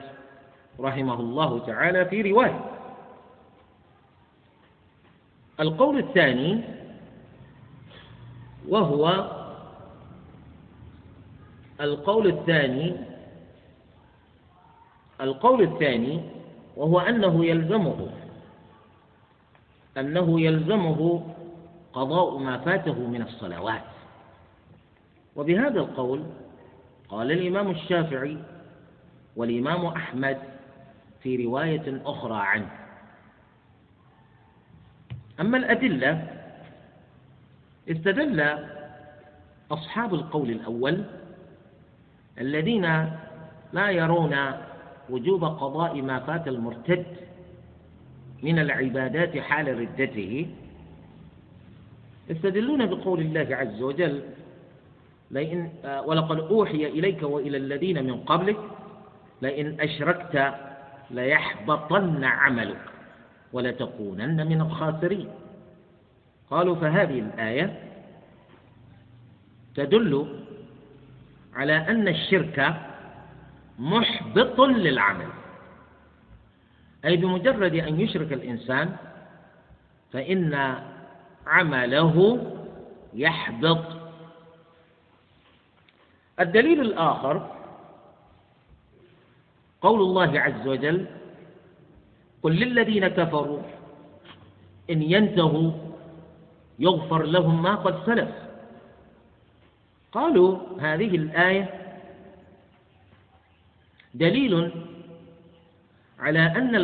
[0.80, 2.69] رحمه الله تعالى في رواية.
[5.60, 6.62] القول الثاني
[8.68, 9.32] وهو
[11.82, 12.96] القول الثاني
[15.22, 16.22] القول الثاني
[16.78, 18.10] وهو أنه يلزمه
[19.98, 21.24] أنه يلزمه
[21.94, 23.82] قضاء ما فاته من الصلوات.
[25.36, 26.24] وبهذا القول
[27.10, 28.38] قال الإمام الشافعي
[29.36, 30.38] والإمام أحمد
[31.24, 32.70] في رواية أخرى عنه.
[35.42, 36.28] أما الأدلة
[37.90, 38.58] استدل
[39.72, 41.04] أصحاب القول الأول
[42.40, 42.86] الذين
[43.74, 44.36] لا يرون
[45.10, 47.06] وجوب قضاء ما فات المرتد
[48.44, 50.48] من العبادات حال ردته
[52.30, 54.22] يستدلون بقول الله عز وجل
[55.32, 55.70] لئن
[56.06, 58.58] ولقد أوحي إليك وإلى الذين من قبلك
[59.42, 60.54] لئن أشركت
[61.12, 62.82] ليحبطن عملك.
[63.54, 65.30] ولتكونن من الخاسرين.
[66.50, 67.80] قالوا فهذه الآية
[69.76, 70.44] تدل
[71.54, 72.76] على أن الشرك
[73.80, 75.30] محبط للعمل.
[77.06, 78.96] أي بمجرد أن يشرك الإنسان
[80.14, 80.76] فإن
[81.48, 82.16] عمله
[83.14, 83.86] يحبط.
[86.40, 87.56] الدليل الآخر
[89.82, 91.06] قول الله عز وجل
[92.44, 93.62] قل للذين كفروا
[94.90, 95.72] إن ينتهوا
[96.80, 98.30] يغفر لهم ما قد سلف.
[100.12, 101.96] قالوا هذه الآية
[104.14, 104.72] دليل
[106.20, 106.76] على أن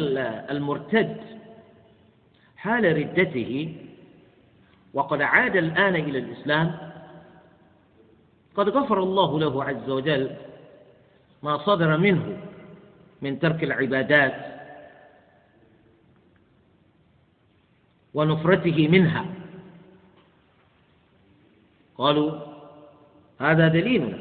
[0.49, 1.17] المرتد
[2.57, 3.75] حال ردته
[4.93, 6.77] وقد عاد الآن إلى الإسلام.
[8.55, 10.35] قد غفر الله له عز وجل
[11.43, 12.37] ما صدر منه
[13.21, 14.54] من ترك العبادات
[18.15, 19.25] ونفرته منها.
[21.97, 22.31] قالوا
[23.41, 24.17] هذا دليلنا.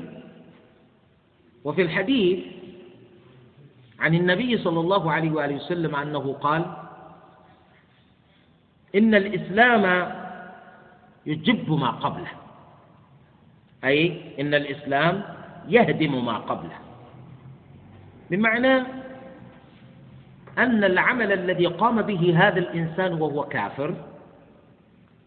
[1.65, 2.39] وفي الحديث
[4.01, 6.63] عن النبي صلى الله عليه وآله وسلم أنه قال
[8.95, 9.85] إن الإسلام
[11.27, 12.33] يجب ما قبله.
[13.85, 15.23] أي إن الإسلام
[15.69, 16.79] يهدم ما قبله.
[18.31, 18.75] بمعنى
[20.59, 23.95] أن العمل الذي قام به هذا الإنسان وهو كافر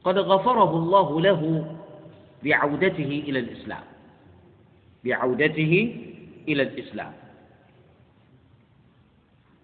[0.04, 1.76] قد غفره الله له
[2.44, 3.84] بعودته إلى الإسلام.
[5.04, 5.96] بعودته
[6.48, 7.12] إلى الإسلام.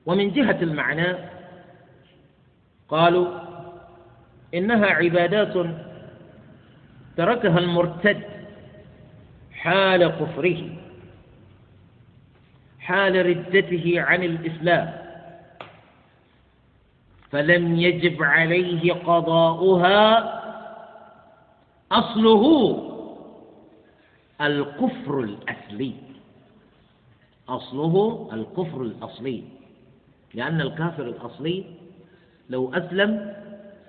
[0.06, 1.16] ومن جهة المعنى
[2.90, 3.28] قالوا
[4.54, 5.68] إنها عبادات
[7.18, 8.22] تركها المرتد
[9.52, 10.70] حال كفره
[12.80, 15.03] حال ردته عن الإسلام.
[17.34, 20.04] فلم يجب عليه قضاؤها
[21.92, 22.44] أصله
[24.42, 25.94] الكفر الأصلي.
[27.50, 29.44] أصله الكفر الأصلي.
[30.34, 31.66] لأن الكافر الأصلي
[32.50, 33.34] لو أسلم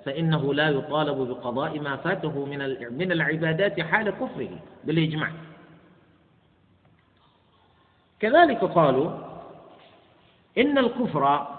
[0.05, 2.59] فإنه لا يطالب بقضاء ما فاته من
[2.99, 4.51] من العبادات حال كفره
[4.85, 5.31] بالإجماع.
[8.21, 9.11] كذلك قالوا
[10.59, 11.54] إن الكفر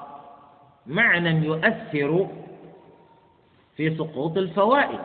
[0.87, 2.27] معنى يؤثر
[3.77, 4.99] في سقوط الفوائد.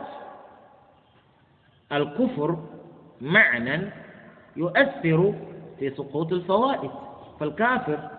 [1.91, 2.57] الكفر
[3.21, 3.81] معنى
[4.55, 5.33] يؤثر
[5.79, 6.91] في سقوط الفوائد.
[7.39, 8.09] فالكافر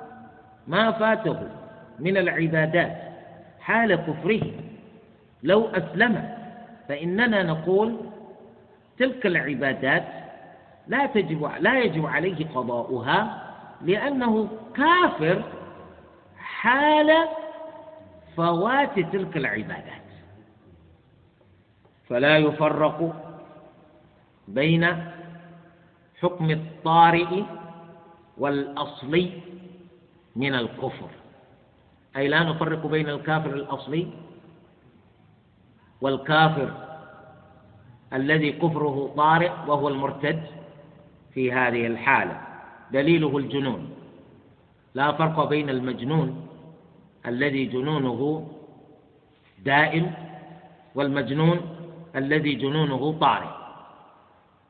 [0.67, 1.49] ما فاته
[1.99, 2.97] من العبادات
[3.61, 4.43] حال كفره.
[5.43, 6.37] لو أسلم
[6.89, 7.97] فإننا نقول
[8.99, 10.05] تلك العبادات
[10.89, 13.43] لا تجب لا يجب عليه قضاؤها
[13.83, 15.43] لأنه كافر
[16.37, 17.13] حال
[18.37, 20.03] فوات تلك العبادات.
[22.09, 22.99] فلا يفرق
[24.49, 25.13] بين
[26.21, 27.43] حكم الطارئ
[28.39, 29.41] والأصلي
[30.37, 31.09] من الكفر.
[32.17, 34.09] أي لا نفرق بين الكافر الأصلي
[36.01, 36.71] والكافر
[38.13, 40.43] الذي كفره طارئ وهو المرتد
[41.35, 42.41] في هذه الحالة.
[42.93, 43.91] دليله الجنون.
[44.95, 46.52] لا فرق بين المجنون
[47.27, 48.49] الذي جنونه
[49.65, 50.13] دائم
[50.95, 51.59] والمجنون
[52.17, 53.53] الذي جنونه طارئ.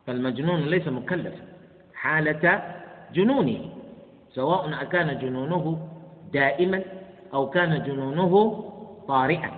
[0.06, 1.44] فالمجنون ليس مكلفا.
[1.94, 2.62] حالة
[3.14, 3.60] جنونه
[4.34, 5.88] سواء أكان جنونه
[6.32, 6.82] دائما
[7.34, 8.32] أو كان جنونه
[9.08, 9.50] طارئا.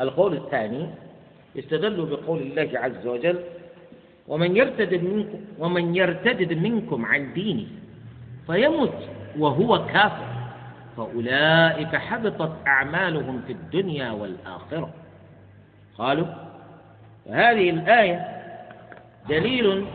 [0.00, 0.86] القول الثاني
[1.58, 3.38] استدلوا بقول الله عز وجل
[4.28, 7.66] ومن يرتد منكم ومن يرتد منكم عن دينه
[8.46, 8.98] فيمت
[9.38, 10.33] وهو كافر.
[10.96, 14.90] فأولئك حبطت أعمالهم في الدنيا والآخرة.
[15.98, 16.26] قالوا
[17.30, 18.28] هذه الآية
[19.28, 19.86] دليل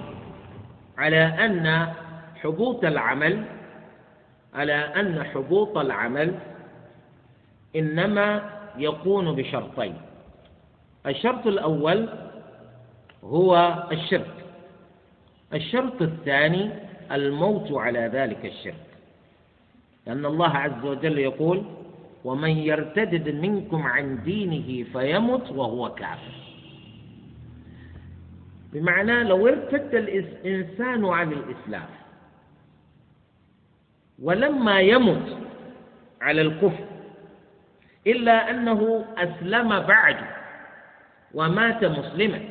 [0.97, 1.93] على أن
[2.35, 3.43] حبوط العمل
[4.53, 6.35] على أن حبوط العمل
[7.75, 9.95] إنما يكون بشرطين.
[11.05, 12.09] الشرط الأول
[13.23, 14.35] هو الشرك.
[15.53, 16.69] الشرط الثاني
[17.11, 18.88] الموت على ذلك الشرك.
[20.09, 21.63] لأن الله عز وجل يقول
[22.23, 26.33] ومن يرتدد منكم عن دينه فيمت وهو كافر.
[28.73, 31.89] بمعنى لو ارتد الإنسان عن الإسلام
[34.21, 35.37] ولما يمت
[36.21, 36.85] على الكفر
[38.07, 40.17] إلا أنه أسلم بعد
[41.33, 42.41] ومات مسلما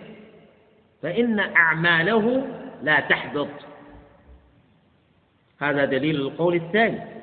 [1.02, 2.47] فإن أعماله
[2.82, 3.48] لا تحبط.
[5.60, 7.18] هذا دليل القول الثاني.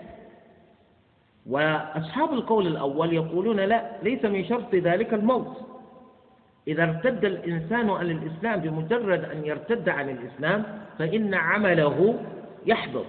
[1.45, 5.57] وأصحاب القول الأول يقولون لا ليس من شرط ذلك الموت.
[6.67, 12.19] إذا ارتد الإنسان عن الإسلام بمجرد أن يرتد عن الإسلام فإن عمله
[12.65, 13.05] يحبط.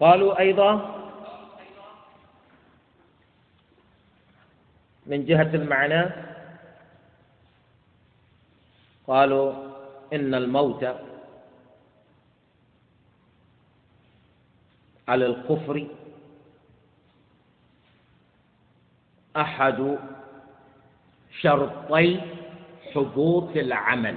[0.00, 0.96] قالوا أيضا
[5.06, 6.10] من جهة المعنى
[9.06, 9.52] قالوا
[10.12, 10.86] إن الموت
[15.08, 15.86] على الكفر
[19.36, 19.98] أحد
[21.40, 22.20] شرطي
[22.94, 24.16] حبوط العمل.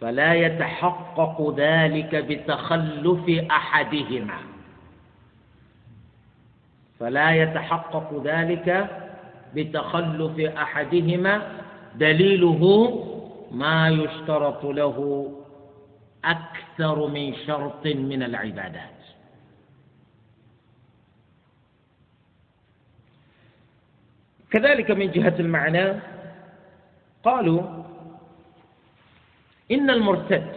[0.00, 4.38] فلا يتحقق ذلك بتخلف أحدهما.
[7.00, 8.68] فلا يتحقق ذلك
[9.54, 11.34] بتخلف أحدهما.
[11.94, 12.62] دليله
[13.50, 14.96] ما يشترط له
[16.24, 19.00] أكثر من شرط من العبادات.
[24.50, 26.00] كذلك من جهة المعنى
[27.24, 27.84] قالوا
[29.70, 30.52] إن المرتد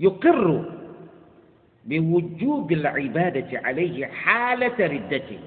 [0.00, 0.72] يقر
[1.84, 5.40] بوجوب العبادة عليه حالة ردته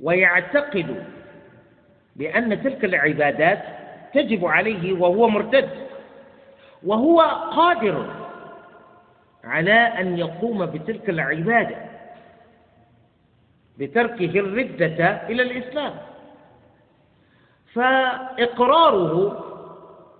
[0.00, 1.04] ويعتقد
[2.16, 3.83] بأن تلك العبادات
[4.14, 5.68] تجب عليه وهو مرتد
[6.82, 7.20] وهو
[7.50, 8.06] قادر
[9.44, 11.76] على أن يقوم بتلك العبادة
[13.78, 15.94] بتركه الردة إلى الإسلام.
[17.74, 19.44] فإقراره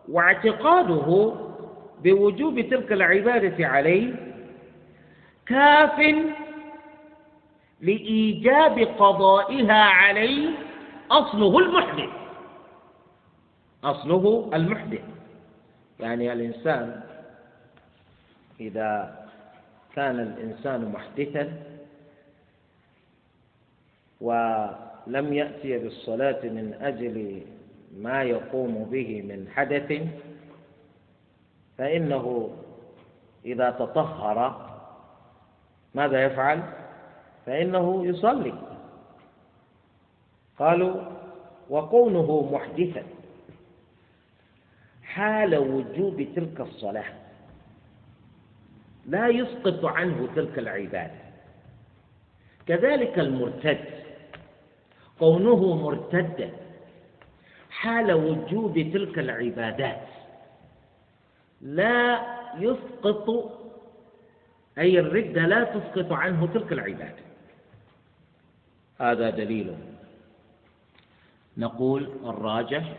[0.08, 1.32] واعتقاده
[2.02, 4.12] بوجوب تلك العبادة عليه
[5.46, 6.14] كاف
[7.80, 10.50] لإيجاب قضائها عليه
[11.10, 12.23] أصله المحدث.
[13.84, 15.00] أصله المحدث.
[16.00, 17.00] يعني الإنسان
[18.60, 19.24] إذا
[19.94, 21.52] كان الإنسان محدثا
[24.20, 27.42] ولم يأتي بالصلاة من أجل
[27.96, 29.92] ما يقوم به من حدث
[31.78, 32.50] فإنه
[33.44, 34.70] إذا تطهر
[35.94, 36.62] ماذا يفعل؟
[37.46, 38.54] فإنه يصلي.
[40.58, 40.94] قالوا
[41.70, 43.02] وكونه محدثا.
[45.14, 47.12] حال وجوب تلك الصلاة.
[49.06, 51.20] لا يسقط عنه تلك العبادة.
[52.66, 53.84] كذلك المرتد.
[55.18, 56.50] كونه مرتدا.
[57.70, 60.06] حال وجوب تلك العبادات.
[61.60, 62.20] لا
[62.58, 63.28] يسقط
[64.78, 67.24] أي الردة لا تسقط عنه تلك العبادة.
[69.00, 69.76] هذا دليل.
[71.56, 72.96] نقول الراجح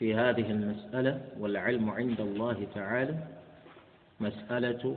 [0.00, 3.18] في هذه المسألة والعلم عند الله تعالى
[4.20, 4.96] مسألة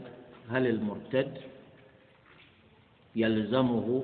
[0.49, 1.37] هل المرتد
[3.15, 4.03] يلزمه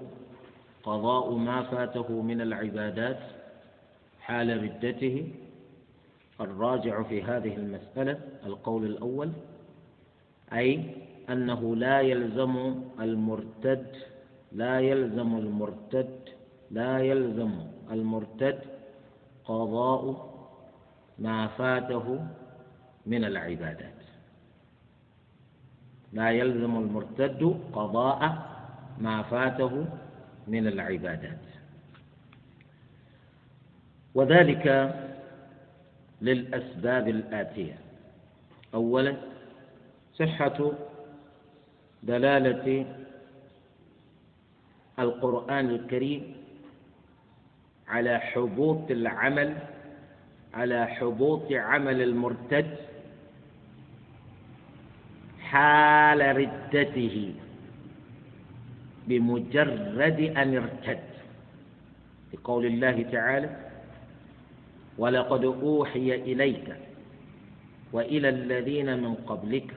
[0.84, 3.19] قضاء ما فاته من العبادات
[4.21, 5.27] حال ردته؟
[6.41, 9.31] الراجع في هذه المسألة القول الأول
[10.53, 10.84] أي
[11.30, 13.85] أنه لا يلزم المرتد
[14.51, 16.19] لا يلزم المرتد
[16.71, 17.51] لا يلزم
[17.91, 18.59] المرتد
[19.45, 20.28] قضاء
[21.20, 22.26] ما فاته
[23.06, 24.00] من العبادات.
[26.14, 28.20] لا يلزم المرتد قضاء
[29.02, 29.86] ما فاته
[30.48, 31.40] من العبادات.
[34.16, 34.96] وذلك
[36.22, 37.78] للأسباب الآتية.
[38.74, 39.16] أولا
[40.14, 40.72] صحة
[42.04, 42.86] دلالة
[45.00, 46.36] القرآن الكريم
[47.88, 49.58] على حبوط العمل
[50.53, 52.76] على حبوط عمل المرتد
[55.39, 57.34] حال ردته
[59.07, 61.09] بمجرد أن ارتد.
[62.34, 63.69] بقول الله تعالى
[64.97, 66.76] ولقد أوحي إليك
[67.91, 69.73] وإلى الذين من قبلك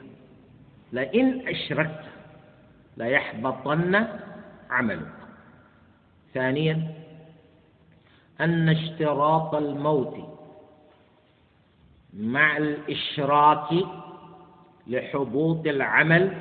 [0.93, 2.05] لئن أشركت
[2.97, 4.07] ليحبطن
[4.71, 5.13] عملك.
[6.35, 6.95] ثانيا
[8.41, 10.32] أن اشتراط الموت
[12.13, 13.69] مع الإشراك
[14.87, 16.37] لحبوط العمل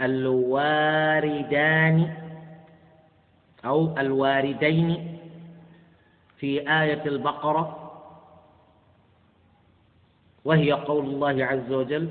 [0.00, 2.14] الواردان
[3.64, 5.18] أو الواردين
[6.38, 7.92] في آية البقرة
[10.44, 12.10] وهي قول الله عز وجل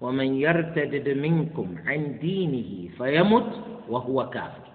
[0.00, 3.52] ومن يرتد منكم عن دينه فيمت
[3.88, 4.66] وهو كافر.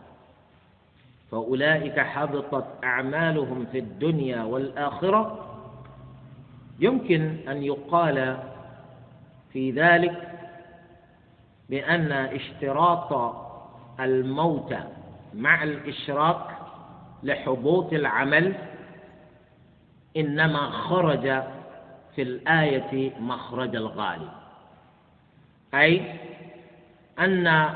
[1.31, 5.50] فأولئك حبطت أعمالهم في الدنيا والآخرة
[6.81, 8.37] يمكن أن يقال
[9.53, 10.31] في ذلك
[11.69, 13.35] بأن اشتراط
[13.99, 14.73] الموت
[15.33, 16.57] مع الإشراك
[17.23, 18.53] لحبوط العمل
[20.17, 21.43] إنما خرج
[22.15, 24.29] في الآية مخرج الغالب.
[25.73, 26.15] أي
[27.19, 27.69] أن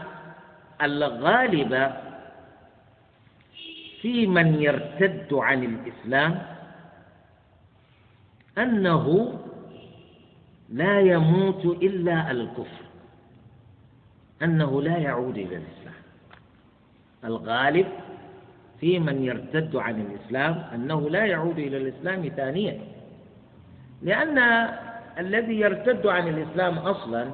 [0.82, 1.92] الغالب
[4.02, 6.55] في من يرتد عن الإسلام
[8.58, 9.34] أنه
[10.70, 12.86] لا يموت إلا الكفر
[14.44, 16.02] أنه لا يعود إلى الإسلام.
[17.26, 17.88] الغالب
[18.80, 22.80] في من يرتد عن الإسلام أنه لا يعود إلى الإسلام ثانيا.
[24.02, 24.38] لأن
[25.20, 27.32] الذي يرتد عن الإسلام أصلا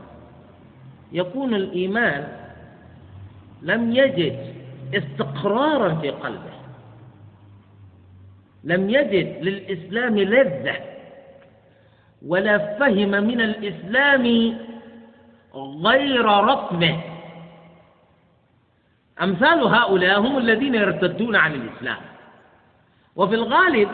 [1.12, 2.28] يكون الإيمان
[3.62, 4.54] لم يجد
[4.94, 6.52] استقرارا في قلبه
[8.64, 10.91] لم يجد للإسلام لذة.
[12.28, 14.56] ولا فهم من الإسلام
[15.86, 17.00] غير رسمه.
[19.22, 22.02] أمثال هؤلاء هم الذين يرتدون عن الإسلام.
[23.16, 23.90] وفي الغالب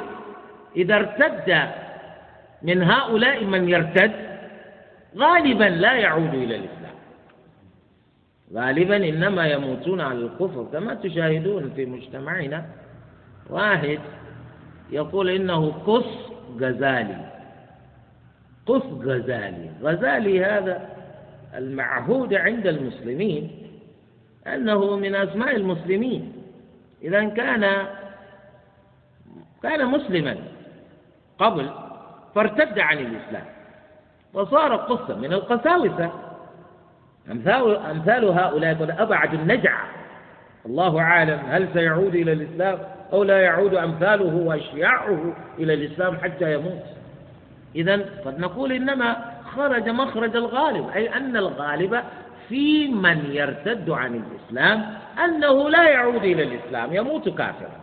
[0.75, 1.69] إذا ارتد
[2.61, 4.11] من هؤلاء من يرتد
[5.17, 6.95] غالبا لا يعود إلى الإسلام.
[8.53, 12.65] غالبا إنما يموتون على الكفر كما تشاهدون في مجتمعنا.
[13.49, 13.99] واحد
[14.91, 17.36] يقول إنه قص غزالي.
[18.67, 19.69] قص غزالي.
[19.83, 20.89] غزالي هذا
[21.55, 23.51] المعهود عند المسلمين
[24.47, 26.33] أنه من أسماء المسلمين.
[27.03, 27.85] إذا كان
[29.63, 30.37] كان مسلما
[31.39, 31.69] قبل
[32.35, 33.45] فارتد عن الإسلام
[34.33, 36.11] وصار قصة من القساوسة.
[37.31, 39.77] أمثال أمثال هؤلاء قد أبعد النجع
[40.65, 42.79] الله أعلم هل سيعود إلى الإسلام
[43.13, 46.96] أو لا يعود أمثاله وأشياعه إلى الإسلام حتى يموت.
[47.75, 47.95] إذا
[48.25, 52.03] قد نقول إنما خرج مخرج الغالب أي أن الغالب
[52.49, 54.93] في من يرتد عن الإسلام
[55.25, 57.81] أنه لا يعود إلى الإسلام يموت كافرا.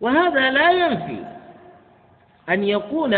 [0.00, 1.18] وهذا لا ينفي
[2.48, 3.16] أن يكون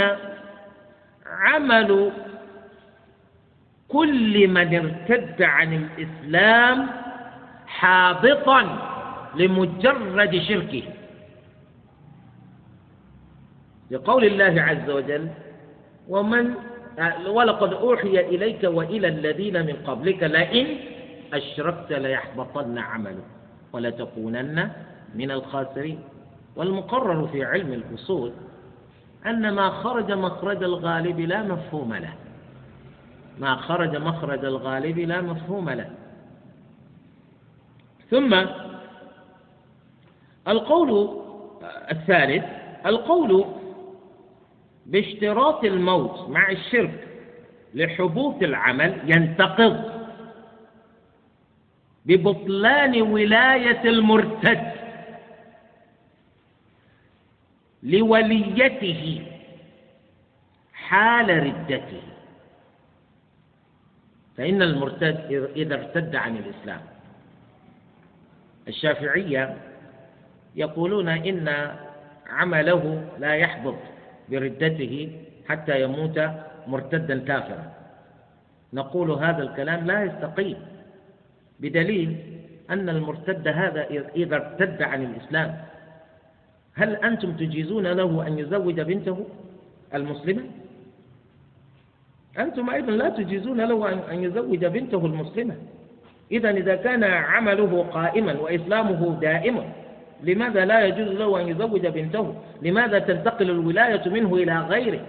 [1.27, 2.13] عمل
[3.89, 6.89] كل من ارتد عن الإسلام
[7.67, 8.79] حابطا
[9.35, 10.83] لمجرد شركه.
[13.91, 15.29] لقول الله عز وجل
[16.09, 16.55] ومن
[17.27, 20.67] ولقد أوحي إليك وإلى الذين من قبلك لئن
[21.33, 23.25] أشركت ليحبطن عملك
[23.73, 24.71] ولتكونن
[25.15, 25.99] من الخاسرين.
[26.57, 28.33] والمقرر في علم الأصول
[29.27, 32.13] أن ما خرج مخرج الغالب لا مفهوم له.
[33.39, 35.91] ما خرج مخرج الغالب لا مفهوم له.
[38.11, 38.35] ثم
[40.49, 41.21] القول
[41.91, 42.45] الثالث
[42.87, 43.45] القول
[44.87, 47.09] باشتراط الموت مع الشرك
[47.75, 49.97] لحبوط العمل ينتقض
[52.07, 54.73] ببطلان ولاية المرتد
[57.83, 59.27] لوليته
[60.73, 62.03] حال ردته.
[64.37, 66.81] فإن المرتد إذا ارتد عن الإسلام.
[68.69, 69.57] الشافعية
[70.57, 71.77] يقولون إن
[72.27, 73.79] عمله لا يحبط.
[74.31, 74.95] بردته
[75.49, 76.21] حتى يموت
[76.67, 77.73] مرتدا كافرا
[78.73, 80.57] نقول هذا الكلام لا يستقيم
[81.61, 82.17] بدليل
[82.71, 83.87] أن المرتد هذا
[84.17, 85.57] إذا ارتد عن الإسلام
[86.75, 89.27] هل أنتم تجيزون له أن يزوج بنته
[89.95, 90.43] المسلمة؟
[92.39, 95.55] أنتم أيضا لا تجيزون له أن يزوج بنته المسلمة
[96.33, 99.73] إذا إذا كان عمله قائما وإسلامه دائما
[100.23, 105.01] لماذا لا يجوز له أن يزوج بنته؟ لماذا تنتقل الولاية منه إلى غيره؟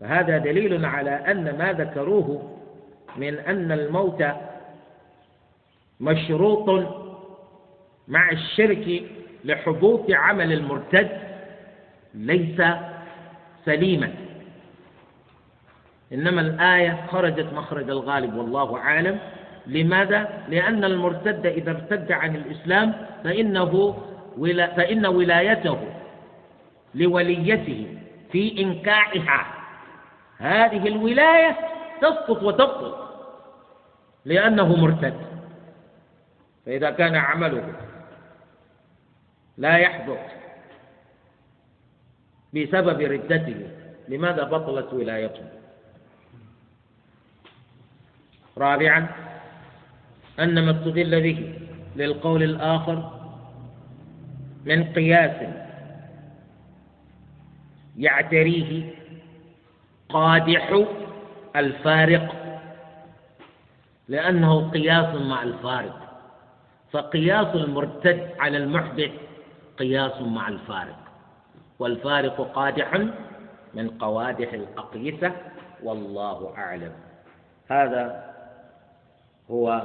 [0.00, 2.58] فهذا دليل على أن ما ذكروه
[3.16, 4.24] من أن الموت
[6.00, 6.86] مشروط
[8.08, 9.02] مع الشرك
[9.44, 11.08] لحبوط عمل المرتد
[12.14, 12.62] ليس
[13.64, 14.10] سليما.
[16.12, 19.18] إنما الآية خرجت مخرج الغالب والله أعلم.
[19.66, 22.94] لماذا؟ لأن المرتد إذا ارتد عن الإسلام
[23.24, 23.96] فإنه
[24.38, 25.78] ولا فإن ولايته
[26.94, 27.98] لوليته
[28.32, 29.46] في إنكاحها.
[30.38, 31.56] هذه الولاية
[32.00, 32.94] تسقط وتبطل
[34.24, 35.14] لأنه مرتد.
[36.66, 37.72] فإذا كان عمله
[39.58, 40.18] لا يحبط
[42.54, 43.70] بسبب ردته
[44.08, 45.44] لماذا بطلت ولايته؟
[48.58, 49.08] رابعا
[50.40, 51.54] أن ما استدل به
[51.96, 53.10] للقول الآخر
[54.64, 55.48] من قياس
[57.98, 58.90] يعتريه
[60.08, 60.84] قادح
[61.56, 62.34] الفارق
[64.08, 65.98] لأنه قياس مع الفارق.
[66.92, 69.10] فقياس المرتد على المحدث
[69.78, 70.98] قياس مع الفارق
[71.78, 72.94] والفارق قادح
[73.74, 75.32] من قوادح الأقيسة
[75.82, 76.92] والله أعلم.
[77.70, 78.34] هذا
[79.50, 79.82] هو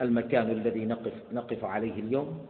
[0.00, 2.46] المكان الذي نقف نقف عليه اليوم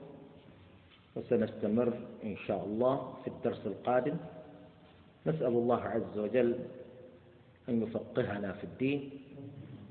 [1.17, 1.93] وسنستمر
[2.25, 4.17] إن شاء الله في الدرس القادم.
[5.27, 6.55] نسأل الله عز وجل
[7.69, 9.11] أن يفقهنا في الدين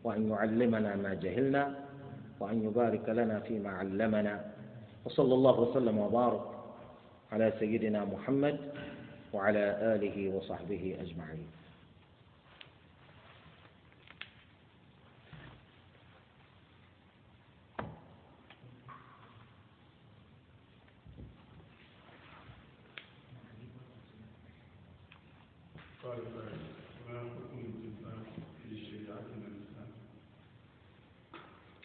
[0.04, 1.76] وأن يعلمنا ما جهلنا
[2.40, 4.46] وأن يبارك لنا فيما علمنا.
[5.06, 6.46] وصلى الله وسلم وبارك
[7.32, 8.58] على سيدنا محمد
[9.34, 11.59] وعلى آله وصحبه أجمعين.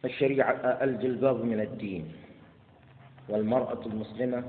[0.04, 0.54] الشريعة
[0.84, 2.04] الجلباب من الدين.
[3.28, 4.44] والمرأة المسلمة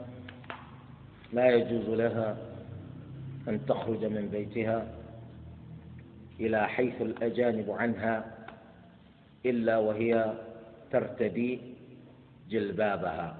[1.33, 2.37] لا يجوز لها
[3.47, 4.87] أن تخرج من بيتها
[6.39, 8.35] إلى حيث الأجانب عنها
[9.45, 10.33] إلا وهي
[10.91, 11.59] ترتدي
[12.49, 13.37] جلبابها.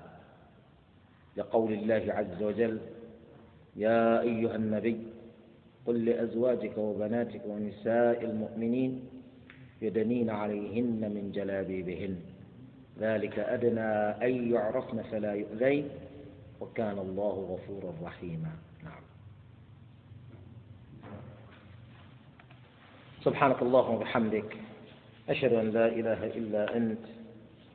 [1.38, 2.80] لقول الله عز وجل
[3.76, 4.98] يا أيها النبي
[5.86, 9.02] قل لأزواجك وبناتك ونساء المؤمنين
[9.82, 12.16] يدنين عليهن من جلابيبهن.
[13.00, 13.92] ذلك أدنى
[14.26, 15.90] أن يعرفن فلا يؤذين
[16.62, 18.52] وكان الله غفورا رحيما.
[18.84, 19.04] نعم.
[23.24, 24.58] سبحانك اللهم وبحمدك
[25.30, 27.06] أشهد أن لا إله إلا أنت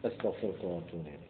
[0.05, 1.30] أستغفرك وأتوب إليك.